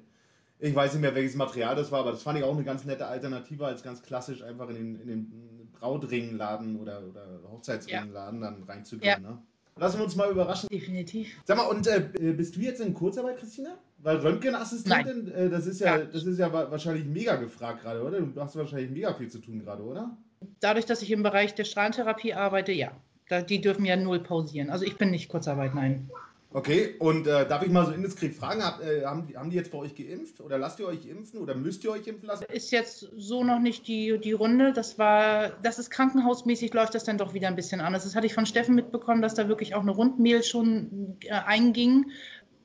[0.60, 2.86] Ich weiß nicht mehr, welches Material das war, aber das fand ich auch eine ganz
[2.86, 8.52] nette Alternative, als ganz klassisch einfach in den, in den Brautringenladen oder, oder Hochzeitsringenladen ja.
[8.52, 9.22] dann reinzugehen.
[9.24, 9.32] Ja.
[9.32, 9.44] Ne?
[9.80, 10.70] Lassen wir uns mal überraschen.
[10.70, 11.36] Definitiv.
[11.46, 12.00] Sag mal, und äh,
[12.34, 13.78] bist du jetzt in Kurzarbeit, Christina?
[14.00, 18.22] Weil Röntgenassistentin, äh, das ist ja, ja, das ist ja wahrscheinlich mega gefragt gerade, oder?
[18.22, 20.16] Du hast wahrscheinlich mega viel zu tun gerade, oder?
[20.60, 22.92] Dadurch, dass ich im Bereich der Strahlentherapie arbeite, ja.
[23.30, 24.70] Da, die dürfen ja null pausieren.
[24.70, 26.10] Also ich bin nicht Kurzarbeit, nein.
[26.54, 29.58] Okay, und äh, darf ich mal so indiskret fragen, hab, äh, haben, die, haben die
[29.58, 32.46] jetzt bei euch geimpft oder lasst ihr euch impfen oder müsst ihr euch impfen lassen?
[32.52, 34.72] Ist jetzt so noch nicht die, die Runde.
[34.72, 38.06] Das war, das ist krankenhausmäßig, läuft das dann doch wieder ein bisschen anders.
[38.06, 42.12] Das hatte ich von Steffen mitbekommen, dass da wirklich auch eine Rundmail schon äh, einging.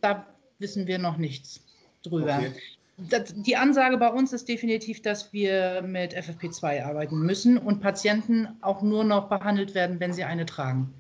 [0.00, 0.26] Da
[0.60, 1.60] wissen wir noch nichts
[2.04, 2.38] drüber.
[2.38, 2.52] Okay.
[3.10, 8.48] Das, die Ansage bei uns ist definitiv, dass wir mit FFP2 arbeiten müssen und Patienten
[8.60, 10.94] auch nur noch behandelt werden, wenn sie eine tragen.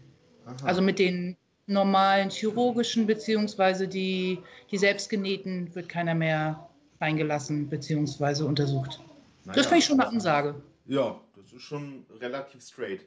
[0.46, 0.56] Aha.
[0.64, 4.38] Also mit den normalen chirurgischen beziehungsweise die,
[4.70, 6.68] die selbstgenähten wird keiner mehr
[7.00, 9.00] reingelassen beziehungsweise untersucht.
[9.44, 10.54] Naja, das finde ich schon eine Ansage.
[10.86, 13.04] Ja, das ist schon relativ straight.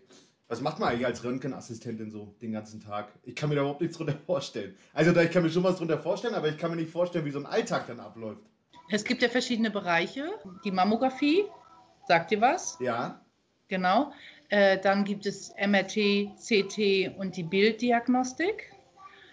[0.47, 3.07] Was macht man eigentlich als Röntgenassistentin so den ganzen Tag?
[3.23, 4.75] Ich kann mir da überhaupt nichts drunter vorstellen.
[4.93, 7.31] Also ich kann mir schon was drunter vorstellen, aber ich kann mir nicht vorstellen, wie
[7.31, 8.41] so ein Alltag dann abläuft.
[8.89, 10.29] Es gibt ja verschiedene Bereiche.
[10.63, 11.45] Die Mammographie,
[12.07, 12.77] sagt ihr was?
[12.79, 13.19] Ja.
[13.67, 14.13] Genau.
[14.49, 18.71] Äh, dann gibt es MRT, CT und die Bilddiagnostik.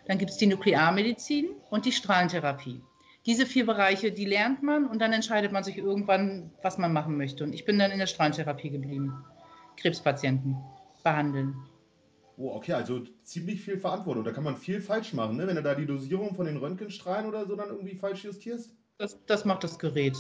[0.07, 2.81] Dann gibt es die Nuklearmedizin und die Strahlentherapie.
[3.25, 7.17] Diese vier Bereiche, die lernt man und dann entscheidet man sich irgendwann, was man machen
[7.17, 7.45] möchte.
[7.45, 9.25] Und ich bin dann in der Strahlentherapie geblieben.
[9.77, 10.57] Krebspatienten
[11.05, 11.55] behandeln.
[12.37, 14.25] Oh, okay, also ziemlich viel Verantwortung.
[14.25, 15.47] Da kann man viel falsch machen, ne?
[15.47, 18.75] wenn du da die Dosierung von den Röntgenstrahlen oder so dann irgendwie falsch justierst.
[18.99, 20.17] Das, das macht das Gerät.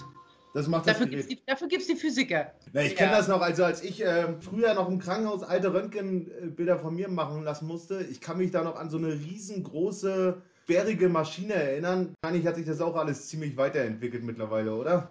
[0.54, 2.52] Das macht das dafür gibt es die, die, Physiker.
[2.72, 2.98] Na, ich ja.
[2.98, 7.08] kenne das noch, also als ich äh, früher noch im Krankenhaus alte Röntgenbilder von mir
[7.08, 12.14] machen lassen musste, ich kann mich da noch an so eine riesengroße, sperrige Maschine erinnern.
[12.22, 15.08] Wahrscheinlich hat sich das auch alles ziemlich weiterentwickelt mittlerweile, oder?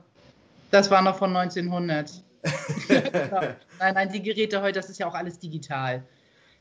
[0.69, 2.23] Das war noch von 1900.
[2.89, 3.55] nein,
[3.93, 6.03] nein, die Geräte heute, das ist ja auch alles digital.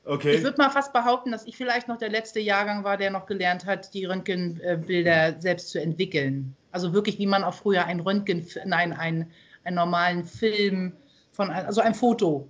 [0.05, 0.37] Okay.
[0.37, 3.27] Ich würde mal fast behaupten, dass ich vielleicht noch der letzte Jahrgang war, der noch
[3.27, 6.57] gelernt hat, die Röntgenbilder selbst zu entwickeln.
[6.73, 9.31] Also wirklich, wie man auch früher ein Röntgen, nein, einen,
[9.65, 10.95] einen normalen Film
[11.33, 12.49] von, also ein Foto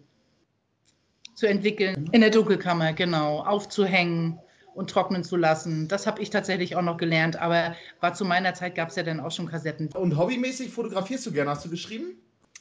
[1.34, 4.38] zu entwickeln, in der Dunkelkammer, genau, aufzuhängen
[4.74, 5.88] und trocknen zu lassen.
[5.88, 9.02] Das habe ich tatsächlich auch noch gelernt, aber war zu meiner Zeit gab es ja
[9.02, 9.88] dann auch schon Kassetten.
[9.94, 12.16] Und hobbymäßig fotografierst du gerne, hast du geschrieben?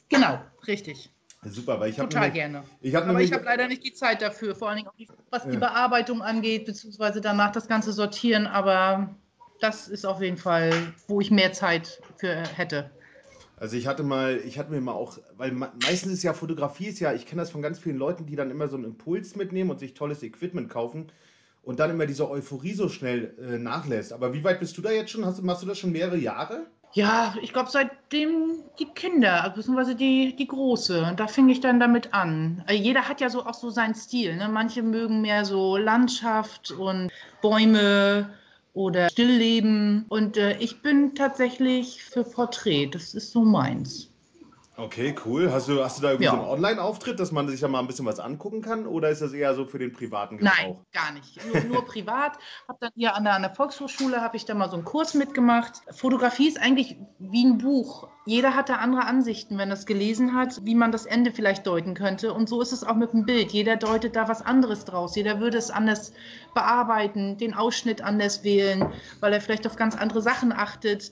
[0.09, 1.11] Genau, richtig.
[1.43, 2.09] Super, weil ich habe.
[2.09, 2.63] Total nämlich, gerne.
[2.81, 4.85] Ich hab Aber ich habe leider nicht die Zeit dafür, vor allem
[5.29, 8.45] was die Bearbeitung angeht, beziehungsweise danach das Ganze sortieren.
[8.45, 9.15] Aber
[9.61, 10.71] das ist auf jeden Fall,
[11.07, 12.91] wo ich mehr Zeit für hätte.
[13.57, 16.99] Also ich hatte mal, ich hatte mir mal auch, weil meistens ist ja Fotografie ist
[16.99, 19.69] ja, ich kenne das von ganz vielen Leuten, die dann immer so einen Impuls mitnehmen
[19.69, 21.11] und sich tolles Equipment kaufen
[21.63, 24.13] und dann immer diese Euphorie so schnell äh, nachlässt.
[24.13, 25.25] Aber wie weit bist du da jetzt schon?
[25.25, 26.67] Hast, machst du das schon mehrere Jahre?
[26.93, 27.69] Ja, ich glaube
[28.09, 32.63] seitdem die Kinder, beziehungsweise die, die Große, da fing ich dann damit an.
[32.65, 34.35] Also jeder hat ja so auch so seinen Stil.
[34.35, 34.49] Ne?
[34.49, 38.29] Manche mögen mehr so Landschaft und Bäume
[38.73, 40.05] oder Stillleben.
[40.09, 42.87] Und äh, ich bin tatsächlich für Porträt.
[42.87, 44.08] Das ist so meins.
[44.79, 45.51] Okay, cool.
[45.51, 46.31] Hast du, hast du da irgendwie Ja.
[46.31, 48.87] so einen Online-Auftritt, dass man sich da mal ein bisschen was angucken kann?
[48.87, 50.55] Oder ist das eher so für den privaten Gebrauch?
[50.57, 51.39] Nein, gar nicht.
[51.45, 52.37] Nur, nur privat.
[52.67, 55.13] Hab dann hier an der, an der Volkshochschule habe ich da mal so einen Kurs
[55.15, 55.81] mitgemacht.
[55.91, 58.07] Fotografie ist eigentlich wie ein Buch.
[58.25, 61.67] Jeder hat da andere Ansichten, wenn er es gelesen hat, wie man das Ende vielleicht
[61.67, 62.31] deuten könnte.
[62.33, 63.51] Und so ist es auch mit dem Bild.
[63.51, 65.15] Jeder deutet da was anderes draus.
[65.15, 66.13] Jeder würde es anders
[66.53, 68.85] bearbeiten, den Ausschnitt anders wählen,
[69.19, 71.11] weil er vielleicht auf ganz andere Sachen achtet.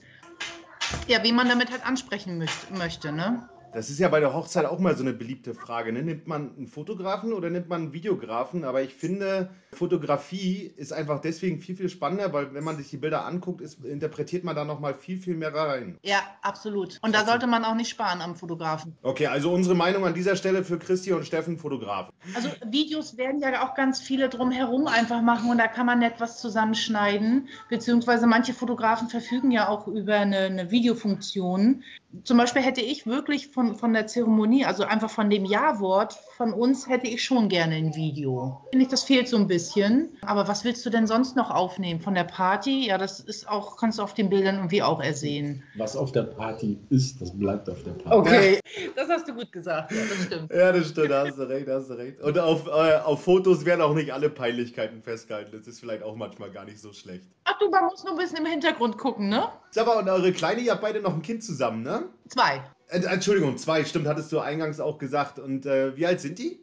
[1.06, 3.46] Ja, wen man damit halt ansprechen möcht, möchte, ne?
[3.78, 5.92] Das ist ja bei der Hochzeit auch mal so eine beliebte Frage.
[5.92, 6.02] Ne?
[6.02, 8.64] Nimmt man einen Fotografen oder nimmt man einen Videografen?
[8.64, 12.96] Aber ich finde, Fotografie ist einfach deswegen viel, viel spannender, weil wenn man sich die
[12.96, 15.96] Bilder anguckt, ist, interpretiert man da nochmal viel, viel mehr rein.
[16.02, 16.98] Ja, absolut.
[17.02, 18.96] Und da sollte man auch nicht sparen am Fotografen.
[19.02, 22.12] Okay, also unsere Meinung an dieser Stelle für Christi und Steffen Fotografen.
[22.34, 26.40] Also Videos werden ja auch ganz viele drumherum einfach machen und da kann man etwas
[26.40, 31.84] zusammenschneiden, beziehungsweise manche Fotografen verfügen ja auch über eine, eine Videofunktion.
[32.24, 36.54] Zum Beispiel hätte ich wirklich von, von der Zeremonie, also einfach von dem Ja-Wort von
[36.54, 38.62] uns, hätte ich schon gerne ein Video.
[38.70, 40.16] Finde ich, das fehlt so ein bisschen.
[40.22, 42.00] Aber was willst du denn sonst noch aufnehmen?
[42.00, 42.86] Von der Party?
[42.86, 45.62] Ja, das ist auch, kannst du auf den Bildern irgendwie auch ersehen.
[45.76, 48.18] Was auf der Party ist, das bleibt auf der Party.
[48.18, 48.60] Okay,
[48.96, 50.50] das hast du gut gesagt, ja, das stimmt.
[50.50, 52.20] Ja, das stimmt, da hast du recht, da hast du recht.
[52.22, 55.50] Und auf, äh, auf Fotos werden auch nicht alle Peinlichkeiten festgehalten.
[55.52, 57.24] Das ist vielleicht auch manchmal gar nicht so schlecht.
[57.44, 59.48] Ach du, man muss nur ein bisschen im Hintergrund gucken, ne?
[59.70, 61.97] Sag mal, und eure Kleine, ihr habt beide noch ein Kind zusammen, ne?
[62.28, 62.62] Zwei.
[62.88, 65.38] Äh, Entschuldigung, zwei, stimmt, hattest du eingangs auch gesagt.
[65.38, 66.60] Und äh, wie alt sind die?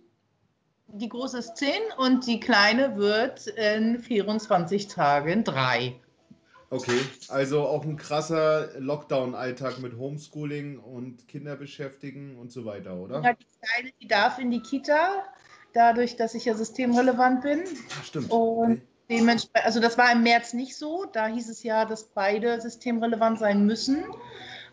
[0.88, 6.00] Die große ist 10 und die kleine wird in 24 Tagen 3.
[6.70, 13.22] Okay, also auch ein krasser Lockdown-Alltag mit Homeschooling und Kinder beschäftigen und so weiter, oder?
[13.22, 15.24] Ja, die kleine, die darf in die Kita,
[15.74, 17.60] dadurch, dass ich ja systemrelevant bin.
[17.60, 18.32] Ja, stimmt.
[18.32, 21.06] Und dementsprechend, also das war im März nicht so.
[21.12, 24.04] Da hieß es ja, dass beide systemrelevant sein müssen.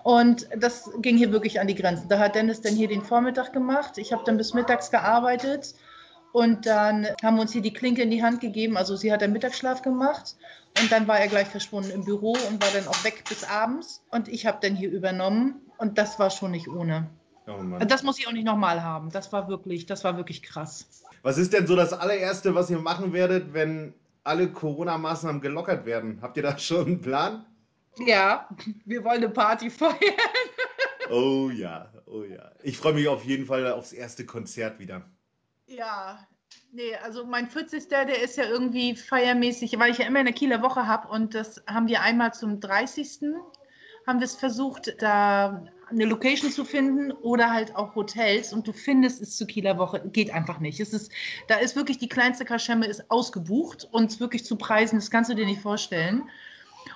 [0.03, 2.09] Und das ging hier wirklich an die Grenzen.
[2.09, 3.99] Da hat Dennis dann hier den Vormittag gemacht.
[3.99, 5.75] Ich habe dann bis mittags gearbeitet.
[6.33, 8.77] Und dann haben wir uns hier die Klinke in die Hand gegeben.
[8.77, 10.37] Also sie hat dann Mittagsschlaf gemacht.
[10.81, 14.03] Und dann war er gleich verschwunden im Büro und war dann auch weg bis abends.
[14.11, 15.61] Und ich habe dann hier übernommen.
[15.79, 17.09] Und das war schon nicht ohne.
[17.47, 17.85] Oh.
[17.87, 19.11] Das muss ich auch nicht nochmal haben.
[19.11, 21.05] Das war wirklich, das war wirklich krass.
[21.23, 26.19] Was ist denn so das allererste, was ihr machen werdet, wenn alle Corona-Maßnahmen gelockert werden?
[26.23, 27.45] Habt ihr da schon einen Plan?
[27.99, 28.49] Ja,
[28.85, 29.97] wir wollen eine Party feiern.
[31.11, 32.53] Oh ja, oh ja.
[32.63, 35.03] Ich freue mich auf jeden Fall aufs erste Konzert wieder.
[35.67, 36.27] Ja,
[36.71, 37.89] nee, also mein 40.
[37.89, 41.63] der ist ja irgendwie feiermäßig, weil ich ja immer eine Kieler Woche habe und das
[41.67, 43.35] haben wir einmal zum 30.
[44.07, 48.73] haben wir es versucht, da eine Location zu finden oder halt auch Hotels und du
[48.73, 50.81] findest es zur Kieler Woche, geht einfach nicht.
[50.81, 51.13] Es ist,
[51.49, 55.35] da ist wirklich die kleinste Kaschemme ist ausgebucht und wirklich zu Preisen, das kannst du
[55.35, 56.23] dir nicht vorstellen.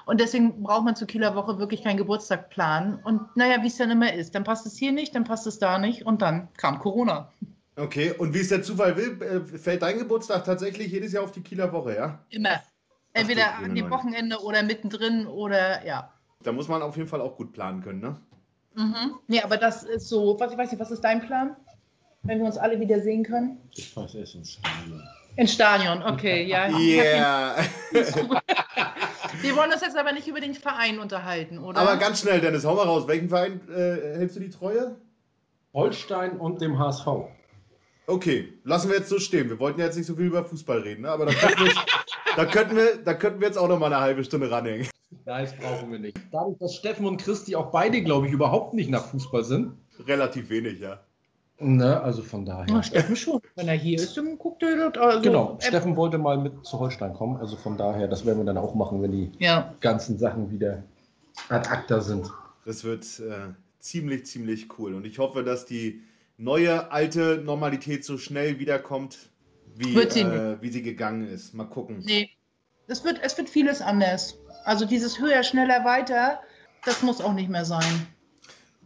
[0.07, 3.01] Und deswegen braucht man zur Kieler Woche wirklich keinen Geburtstag planen.
[3.03, 5.59] Und naja, wie es dann immer ist, dann passt es hier nicht, dann passt es
[5.59, 7.33] da nicht und dann kam Corona.
[7.75, 11.33] Okay, und wie es der Zufall will, äh, fällt dein Geburtstag tatsächlich jedes Jahr auf
[11.33, 12.19] die Kieler Woche, ja?
[12.31, 12.63] Immer.
[13.13, 13.91] Entweder Ach an dem.
[13.91, 16.13] Wochenende oder mittendrin oder ja.
[16.45, 18.17] Da muss man auf jeden Fall auch gut planen können, ne?
[18.75, 19.15] Mhm.
[19.27, 21.57] Nee, aber das ist so, was, ich weiß nicht, was ist dein Plan?
[22.23, 23.59] Wenn wir uns alle wieder sehen können?
[23.75, 25.03] Ich fass erst ins Stadion.
[25.35, 26.69] Ins Stadion, okay, ja.
[26.79, 27.65] Yeah.
[29.43, 31.81] Wir wollen uns jetzt aber nicht über den Verein unterhalten, oder?
[31.81, 33.07] Aber ganz schnell, Dennis, hau mal raus.
[33.07, 34.97] Welchen Verein äh, hältst du die Treue?
[35.73, 37.07] Holstein und dem HSV.
[38.07, 39.51] Okay, lassen wir jetzt so stehen.
[39.51, 41.11] Wir wollten ja jetzt nicht so viel über Fußball reden, ne?
[41.11, 41.73] aber da könnten, wir,
[42.37, 44.89] da, könnten wir, da könnten wir jetzt auch noch mal eine halbe Stunde ranhängen.
[45.25, 46.17] Nein, das brauchen wir nicht.
[46.31, 49.73] Dadurch, dass Steffen und Christi auch beide, glaube ich, überhaupt nicht nach Fußball sind.
[50.07, 51.01] Relativ wenig, ja.
[51.59, 52.67] Ne, also von daher.
[52.75, 53.41] Ja, Steffen schon.
[53.55, 55.03] Wenn er hier ist, dann guckt er das.
[55.03, 58.39] Also, Genau, äh, Steffen wollte mal mit zu Holstein kommen, also von daher, das werden
[58.39, 60.83] wir dann auch machen, wenn die Ja, ganzen Sachen wieder
[61.49, 62.31] ad acta sind.
[62.67, 64.95] Das wird äh, ziemlich, ziemlich cool.
[64.95, 66.03] Und ich hoffe, dass die
[66.37, 69.17] neue, alte Normalität so schnell wiederkommt,
[69.77, 71.55] wie, Wird sie äh, wie sie gegangen ist.
[71.55, 72.03] Mal gucken.
[72.05, 72.31] nee.
[72.89, 74.39] Es wird, es wird vieles anders.
[74.65, 76.41] Also dieses höher, schneller, weiter,
[76.85, 78.07] das muss auch nicht mehr sein.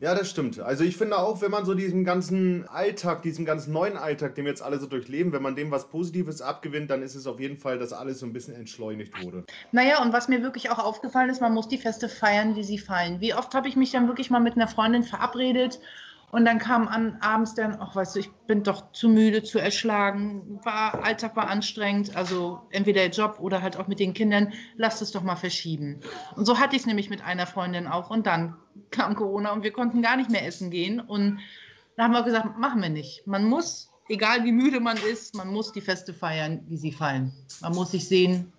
[0.01, 0.59] Ja, das stimmt.
[0.59, 4.47] Also ich finde auch, wenn man so diesen ganzen Alltag, diesen ganzen neuen Alltag, den
[4.47, 7.39] wir jetzt alle so durchleben, wenn man dem was Positives abgewinnt, dann ist es auf
[7.39, 9.45] jeden Fall, dass alles so ein bisschen entschleunigt wurde.
[9.73, 12.79] Naja, und was mir wirklich auch aufgefallen ist, man muss die Feste feiern, wie sie
[12.79, 13.21] fallen.
[13.21, 15.81] Wie oft habe ich mich dann wirklich mal mit einer Freundin verabredet
[16.33, 19.59] und dann kam an abends dann, ach weißt du, ich bin doch zu müde, zu
[19.59, 24.53] erschlagen, war, Alltag war anstrengend, also entweder der Job oder halt auch mit den Kindern,
[24.77, 26.01] lasst es doch mal verschieben.
[26.37, 28.57] Und so hatte ich es nämlich mit einer Freundin auch und dann
[28.91, 31.41] kam Corona und wir konnten gar nicht mehr essen gehen und
[31.97, 33.27] da haben wir gesagt, machen wir nicht.
[33.27, 37.33] Man muss, egal wie müde man ist, man muss die Feste feiern, wie sie fallen.
[37.61, 38.53] Man muss sich sehen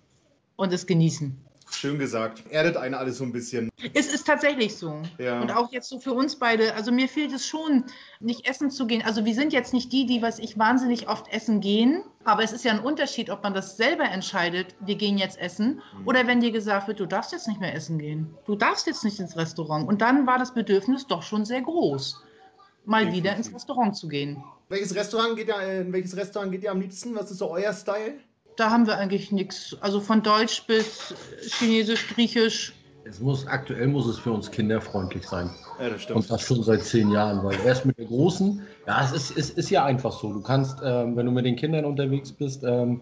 [0.57, 1.50] und es genießen.
[1.73, 2.43] Schön gesagt.
[2.49, 3.69] Erdet eine alles so ein bisschen.
[3.93, 5.01] Es ist tatsächlich so.
[5.17, 5.41] Ja.
[5.41, 7.85] Und auch jetzt so für uns beide, also mir fehlt es schon,
[8.19, 9.01] nicht essen zu gehen.
[9.03, 12.03] Also wir sind jetzt nicht die, die, was ich wahnsinnig oft essen gehen.
[12.23, 15.81] Aber es ist ja ein Unterschied, ob man das selber entscheidet, wir gehen jetzt essen,
[15.97, 16.07] Mhm.
[16.07, 18.35] oder wenn dir gesagt wird, du darfst jetzt nicht mehr essen gehen.
[18.45, 19.87] Du darfst jetzt nicht ins Restaurant.
[19.87, 22.21] Und dann war das Bedürfnis doch schon sehr groß,
[22.85, 23.37] mal wieder Definitiv.
[23.47, 24.43] ins Restaurant zu gehen.
[24.69, 27.15] Welches Restaurant geht ihr, äh, in welches Restaurant geht ihr am liebsten?
[27.15, 28.15] Was ist so euer Style?
[28.55, 29.75] Da haben wir eigentlich nichts.
[29.81, 31.13] Also von Deutsch bis
[31.57, 32.73] Chinesisch, Griechisch.
[33.03, 35.49] Es muss, aktuell muss es für uns kinderfreundlich sein.
[35.79, 39.11] Ja, das Und das schon seit zehn Jahren, weil erst mit der Großen, ja, es
[39.11, 40.31] ist, es ist ja einfach so.
[40.31, 43.01] Du kannst, ähm, wenn du mit den Kindern unterwegs bist, ähm,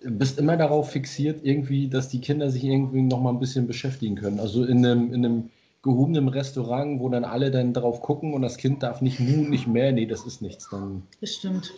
[0.00, 4.16] bist immer darauf fixiert, irgendwie, dass die Kinder sich irgendwie noch mal ein bisschen beschäftigen
[4.16, 4.38] können.
[4.38, 5.50] Also in einem, in einem
[5.82, 9.66] gehobenen Restaurant, wo dann alle dann drauf gucken und das Kind darf nicht nun, nicht
[9.66, 10.68] mehr, nee, das ist nichts.
[10.70, 11.72] Dann Das stimmt.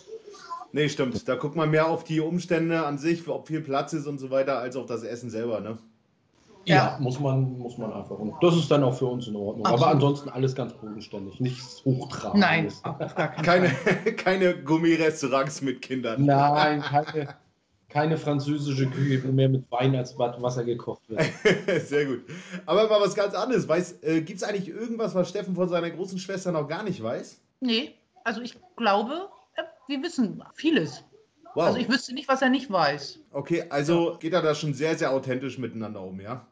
[0.73, 1.27] Nee, stimmt.
[1.29, 4.31] Da guckt man mehr auf die Umstände an sich, ob viel Platz ist und so
[4.31, 5.79] weiter, als auf das Essen selber, ne?
[6.67, 8.19] ja, muss, man, muss man einfach.
[8.19, 9.65] Und das ist dann auch für uns in Ordnung.
[9.65, 9.95] Aber Absolut.
[9.95, 12.83] ansonsten alles ganz bodenständig, nichts hochtragendes.
[12.85, 13.69] Nein, Keine,
[14.17, 16.25] keine Gummirestaurants mit Kindern.
[16.25, 17.37] Nein, keine,
[17.89, 21.23] keine französische Küche, wo mehr mit Wein als Wasser gekocht wird.
[21.87, 22.23] Sehr gut.
[22.67, 23.69] Aber mal was ganz anderes.
[23.69, 27.01] Weiß, äh, Gibt es eigentlich irgendwas, was Steffen von seiner großen Schwester noch gar nicht
[27.01, 27.41] weiß?
[27.61, 29.29] Nee, also ich glaube,
[29.89, 31.05] wir wissen vieles.
[31.55, 31.67] Wow.
[31.67, 33.21] Also ich wüsste nicht, was er nicht weiß.
[33.33, 36.47] Okay, also geht er da schon sehr, sehr authentisch miteinander um, ja?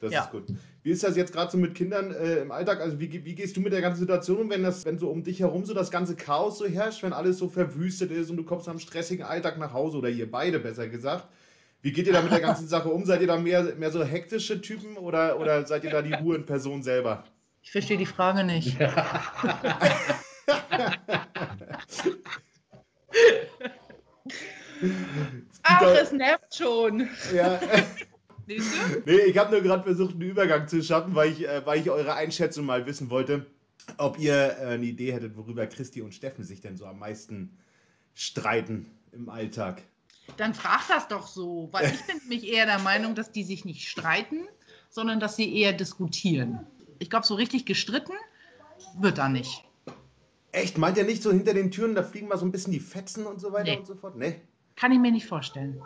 [0.00, 0.22] Das Ja.
[0.24, 0.44] ist gut.
[0.82, 2.80] Wie ist das jetzt gerade so mit Kindern äh, im Alltag?
[2.80, 5.22] Also wie, wie gehst du mit der ganzen Situation um, wenn das, wenn so um
[5.24, 8.44] dich herum so das ganze Chaos so herrscht, wenn alles so verwüstet ist und du
[8.44, 11.26] kommst am stressigen Alltag nach Hause oder ihr beide besser gesagt?
[11.82, 13.04] Wie geht ihr da mit der ganzen Sache um?
[13.04, 16.36] Seid ihr da mehr, mehr so hektische Typen oder, oder seid ihr da die Ruhe
[16.36, 17.24] in Person selber?
[17.62, 18.78] Ich verstehe die Frage nicht.
[25.62, 27.08] Ach, es nervt schon.
[27.34, 27.60] Ja.
[29.06, 31.88] Nee, ich habe nur gerade versucht, einen Übergang zu schaffen, weil ich, äh, weil ich
[31.88, 33.46] eure Einschätzung mal wissen wollte,
[33.96, 37.56] ob ihr äh, eine Idee hättet, worüber Christi und Steffen sich denn so am meisten
[38.14, 39.82] streiten im Alltag.
[40.36, 43.64] Dann frag das doch so, weil ich bin nämlich eher der Meinung, dass die sich
[43.64, 44.48] nicht streiten,
[44.88, 46.66] sondern dass sie eher diskutieren.
[46.98, 48.14] Ich glaube, so richtig gestritten
[48.98, 49.64] wird da nicht.
[50.50, 50.76] Echt?
[50.76, 53.26] Meint ihr nicht so hinter den Türen, da fliegen mal so ein bisschen die Fetzen
[53.26, 53.78] und so weiter Nee.
[53.78, 54.16] und so fort?
[54.16, 54.40] Nee.
[54.76, 55.82] Kann ich mir nicht vorstellen.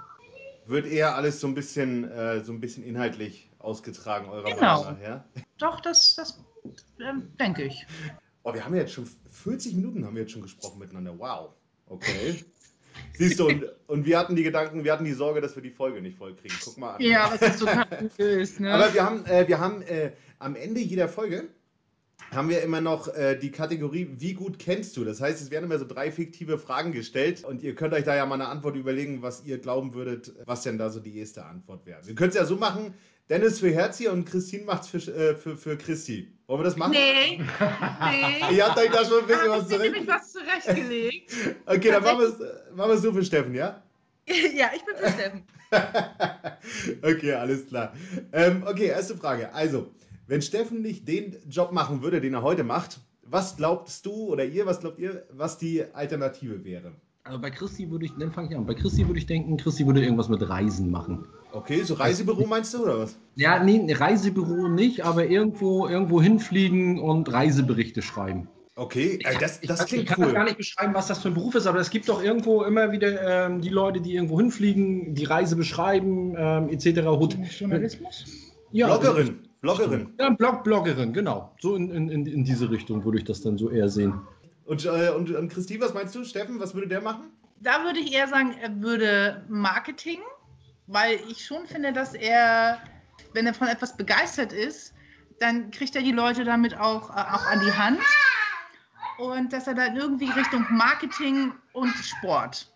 [0.66, 4.84] Wird eher alles so ein bisschen, äh, so ein bisschen inhaltlich ausgetragen, eurer Genau.
[4.84, 5.24] Meinung nach, ja?
[5.58, 6.42] Doch, das, das
[7.00, 7.86] ähm, denke ich.
[8.42, 11.18] Oh, wir haben ja jetzt schon 40 Minuten haben wir jetzt schon gesprochen miteinander.
[11.18, 11.50] Wow.
[11.86, 12.44] Okay.
[13.14, 15.70] Siehst du, und, und wir hatten die Gedanken, wir hatten die Sorge, dass wir die
[15.70, 16.54] Folge nicht voll kriegen.
[16.62, 17.02] Guck mal an.
[17.02, 18.60] Ja, was das total gut ist.
[18.60, 18.72] Ne?
[18.72, 21.48] Aber wir haben, äh, wir haben äh, am Ende jeder Folge
[22.34, 25.04] haben wir immer noch äh, die Kategorie, wie gut kennst du?
[25.04, 28.16] Das heißt, es werden immer so drei fiktive Fragen gestellt und ihr könnt euch da
[28.16, 31.44] ja mal eine Antwort überlegen, was ihr glauben würdet, was denn da so die erste
[31.44, 32.00] Antwort wäre.
[32.06, 32.94] Wir können es ja so machen,
[33.30, 36.30] Dennis für Herzi und Christine macht's für, äh, für, für Christi.
[36.46, 36.92] Wollen wir das machen?
[36.92, 38.56] nee, nee.
[38.56, 40.06] Ihr habt euch da schon ein bisschen was zurecht.
[40.06, 41.32] was zurechtgelegt.
[41.66, 43.82] Okay, dann machen wir es so für Steffen, ja?
[44.26, 45.44] ja, ich bin für Steffen.
[47.02, 47.94] okay, alles klar.
[48.32, 49.52] Ähm, okay, erste Frage.
[49.54, 49.90] Also,
[50.26, 54.44] wenn Steffen nicht den Job machen würde, den er heute macht, was glaubst du oder
[54.44, 56.92] ihr, was glaubt ihr, was die Alternative wäre?
[57.24, 58.66] Also bei Christi würde ich, dann fange ich an.
[58.66, 61.26] Bei Christi würde ich denken, Christi würde irgendwas mit Reisen machen.
[61.52, 63.16] Okay, so Reisebüro meinst du oder was?
[63.36, 68.48] Ja, nee, Reisebüro nicht, aber irgendwo, irgendwo hinfliegen und Reiseberichte schreiben.
[68.76, 70.44] Okay, äh, das, das ich klingt kann gar cool.
[70.44, 73.46] nicht beschreiben, was das für ein Beruf ist, aber es gibt doch irgendwo immer wieder
[73.46, 77.00] ähm, die Leute, die irgendwo hinfliegen, die Reise beschreiben, ähm, etc.
[77.60, 78.24] Journalismus?
[78.72, 80.12] ja, Bloggerin, Bloggerin.
[80.20, 81.54] Ja, Blog Bloggerin, genau.
[81.58, 84.20] So in, in, in in diese Richtung würde ich das dann so eher sehen.
[84.66, 86.22] Und, äh, und, und Christine, was meinst du?
[86.22, 87.30] Steffen, was würde der machen?
[87.60, 90.20] Da würde ich eher sagen, er würde Marketing,
[90.86, 92.78] weil ich schon finde, dass er,
[93.32, 94.92] wenn er von etwas begeistert ist,
[95.40, 98.00] dann kriegt er die Leute damit auch, äh, auch an die Hand.
[99.16, 102.70] Und dass er dann irgendwie Richtung Marketing und Sport,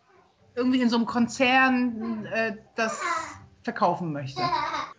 [0.55, 2.99] irgendwie in so einem Konzern äh, das
[3.63, 4.41] verkaufen möchte.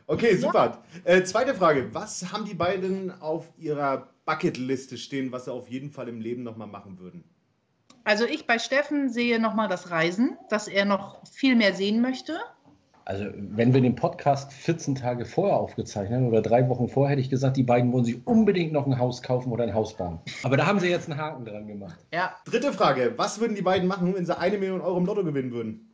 [0.09, 0.79] Okay, super.
[1.03, 1.93] Äh, zweite Frage.
[1.93, 6.41] Was haben die beiden auf ihrer Bucketliste stehen, was sie auf jeden Fall im Leben
[6.41, 7.23] nochmal machen würden?
[8.05, 12.39] Also ich bei Steffen sehe nochmal das Reisen, dass er noch viel mehr sehen möchte.
[13.05, 17.29] Also, wenn wir den Podcast 14 Tage vorher aufgezeichnet oder drei Wochen vorher, hätte ich
[17.29, 20.19] gesagt, die beiden wollen sich unbedingt noch ein Haus kaufen oder ein Haus bauen.
[20.41, 21.99] Aber da haben sie jetzt einen Haken dran gemacht.
[22.11, 22.35] Ja.
[22.45, 23.13] Dritte Frage.
[23.17, 25.91] Was würden die beiden machen, wenn sie eine Million Euro im Lotto gewinnen würden?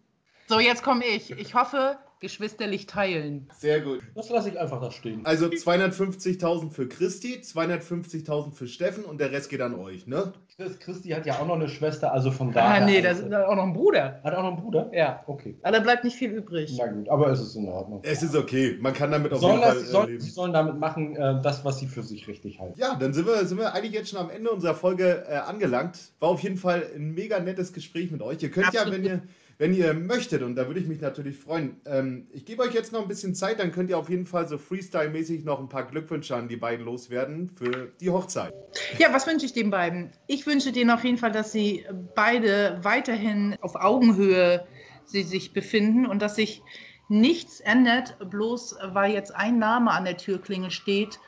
[0.48, 1.32] So, jetzt komme ich.
[1.32, 3.50] Ich hoffe, geschwisterlich teilen.
[3.58, 4.02] Sehr gut.
[4.16, 5.26] Das lasse ich einfach da stehen.
[5.26, 10.34] Also 250.000 für Christi, 250.000 für Steffen und der Rest geht an euch, ne?
[10.56, 12.84] Chris, Christi hat ja auch noch eine Schwester, also von daher.
[12.84, 14.22] Ah, nee, da ist auch noch ein Bruder.
[14.24, 14.90] Hat er auch noch einen Bruder?
[14.94, 15.22] Ja.
[15.28, 15.58] Okay.
[15.64, 16.74] Aber da bleibt nicht viel übrig.
[16.78, 18.00] Na gut, aber es ist in Ordnung.
[18.04, 20.22] Es ist okay, man kann damit auf Sollen jeden das, Fall äh, leben.
[20.22, 22.80] sie sollen damit machen, äh, das, was sie für sich richtig halten.
[22.80, 26.00] Ja, dann sind wir, sind wir eigentlich jetzt schon am Ende unserer Folge äh, angelangt.
[26.22, 28.42] War auf jeden Fall ein mega nettes Gespräch mit euch.
[28.42, 29.04] Ihr könnt ja, Absolut.
[29.04, 29.24] wenn ihr,
[29.58, 32.92] wenn ihr möchtet, und da würde ich mich natürlich freuen, ähm, ich gebe euch jetzt
[32.92, 35.86] noch ein bisschen Zeit, dann könnt ihr auf jeden Fall so Freestyle-mäßig noch ein paar
[35.86, 38.54] Glückwünsche an die beiden loswerden für die Hochzeit.
[38.98, 40.12] Ja, was wünsche ich den beiden?
[40.28, 41.86] Ich wünsche denen auf jeden Fall, dass sie
[42.16, 44.66] beide weiterhin auf Augenhöhe
[45.06, 46.62] sie sich befinden und dass sich
[47.08, 51.20] nichts ändert, bloß weil jetzt ein Name an der Türklingel steht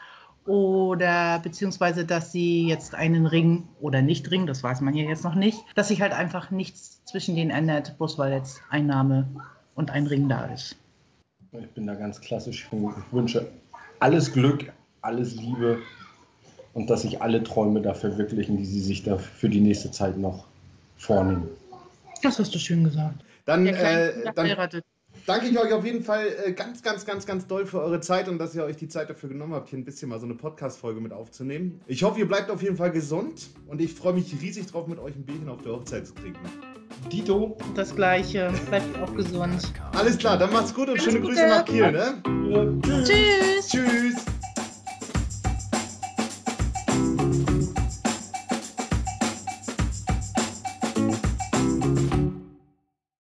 [0.47, 5.23] oder beziehungsweise, dass sie jetzt einen Ring oder nicht Ring, das weiß man ja jetzt
[5.23, 9.27] noch nicht, dass sich halt einfach nichts zwischen denen ändert, bloß weil jetzt ein Name
[9.75, 10.75] und ein Ring da ist.
[11.51, 12.67] Ich bin da ganz klassisch.
[12.71, 13.47] Ich wünsche
[13.99, 14.71] alles Glück,
[15.01, 15.79] alles Liebe
[16.73, 20.17] und dass sich alle Träume da verwirklichen, die sie sich da für die nächste Zeit
[20.17, 20.45] noch
[20.97, 21.49] vornehmen.
[22.23, 23.23] Das hast du schön gesagt.
[23.45, 24.83] Dann, Der äh, dann heiratet.
[25.27, 28.27] Danke ich euch auf jeden Fall äh, ganz, ganz, ganz, ganz doll für eure Zeit
[28.27, 30.35] und dass ihr euch die Zeit dafür genommen habt, hier ein bisschen mal so eine
[30.35, 31.81] Podcast-Folge mit aufzunehmen.
[31.85, 34.97] Ich hoffe, ihr bleibt auf jeden Fall gesund und ich freue mich riesig drauf, mit
[34.97, 36.39] euch ein Bierchen auf der Hochzeit zu trinken.
[37.11, 38.51] Dito, Das Gleiche.
[38.69, 39.71] Bleibt auch gesund.
[39.93, 41.33] Alles klar, dann macht's gut und Alles schöne Gute.
[41.33, 42.21] Grüße nach Kiel, ne?
[43.05, 43.67] Tschüss.
[43.69, 44.36] Tschüss!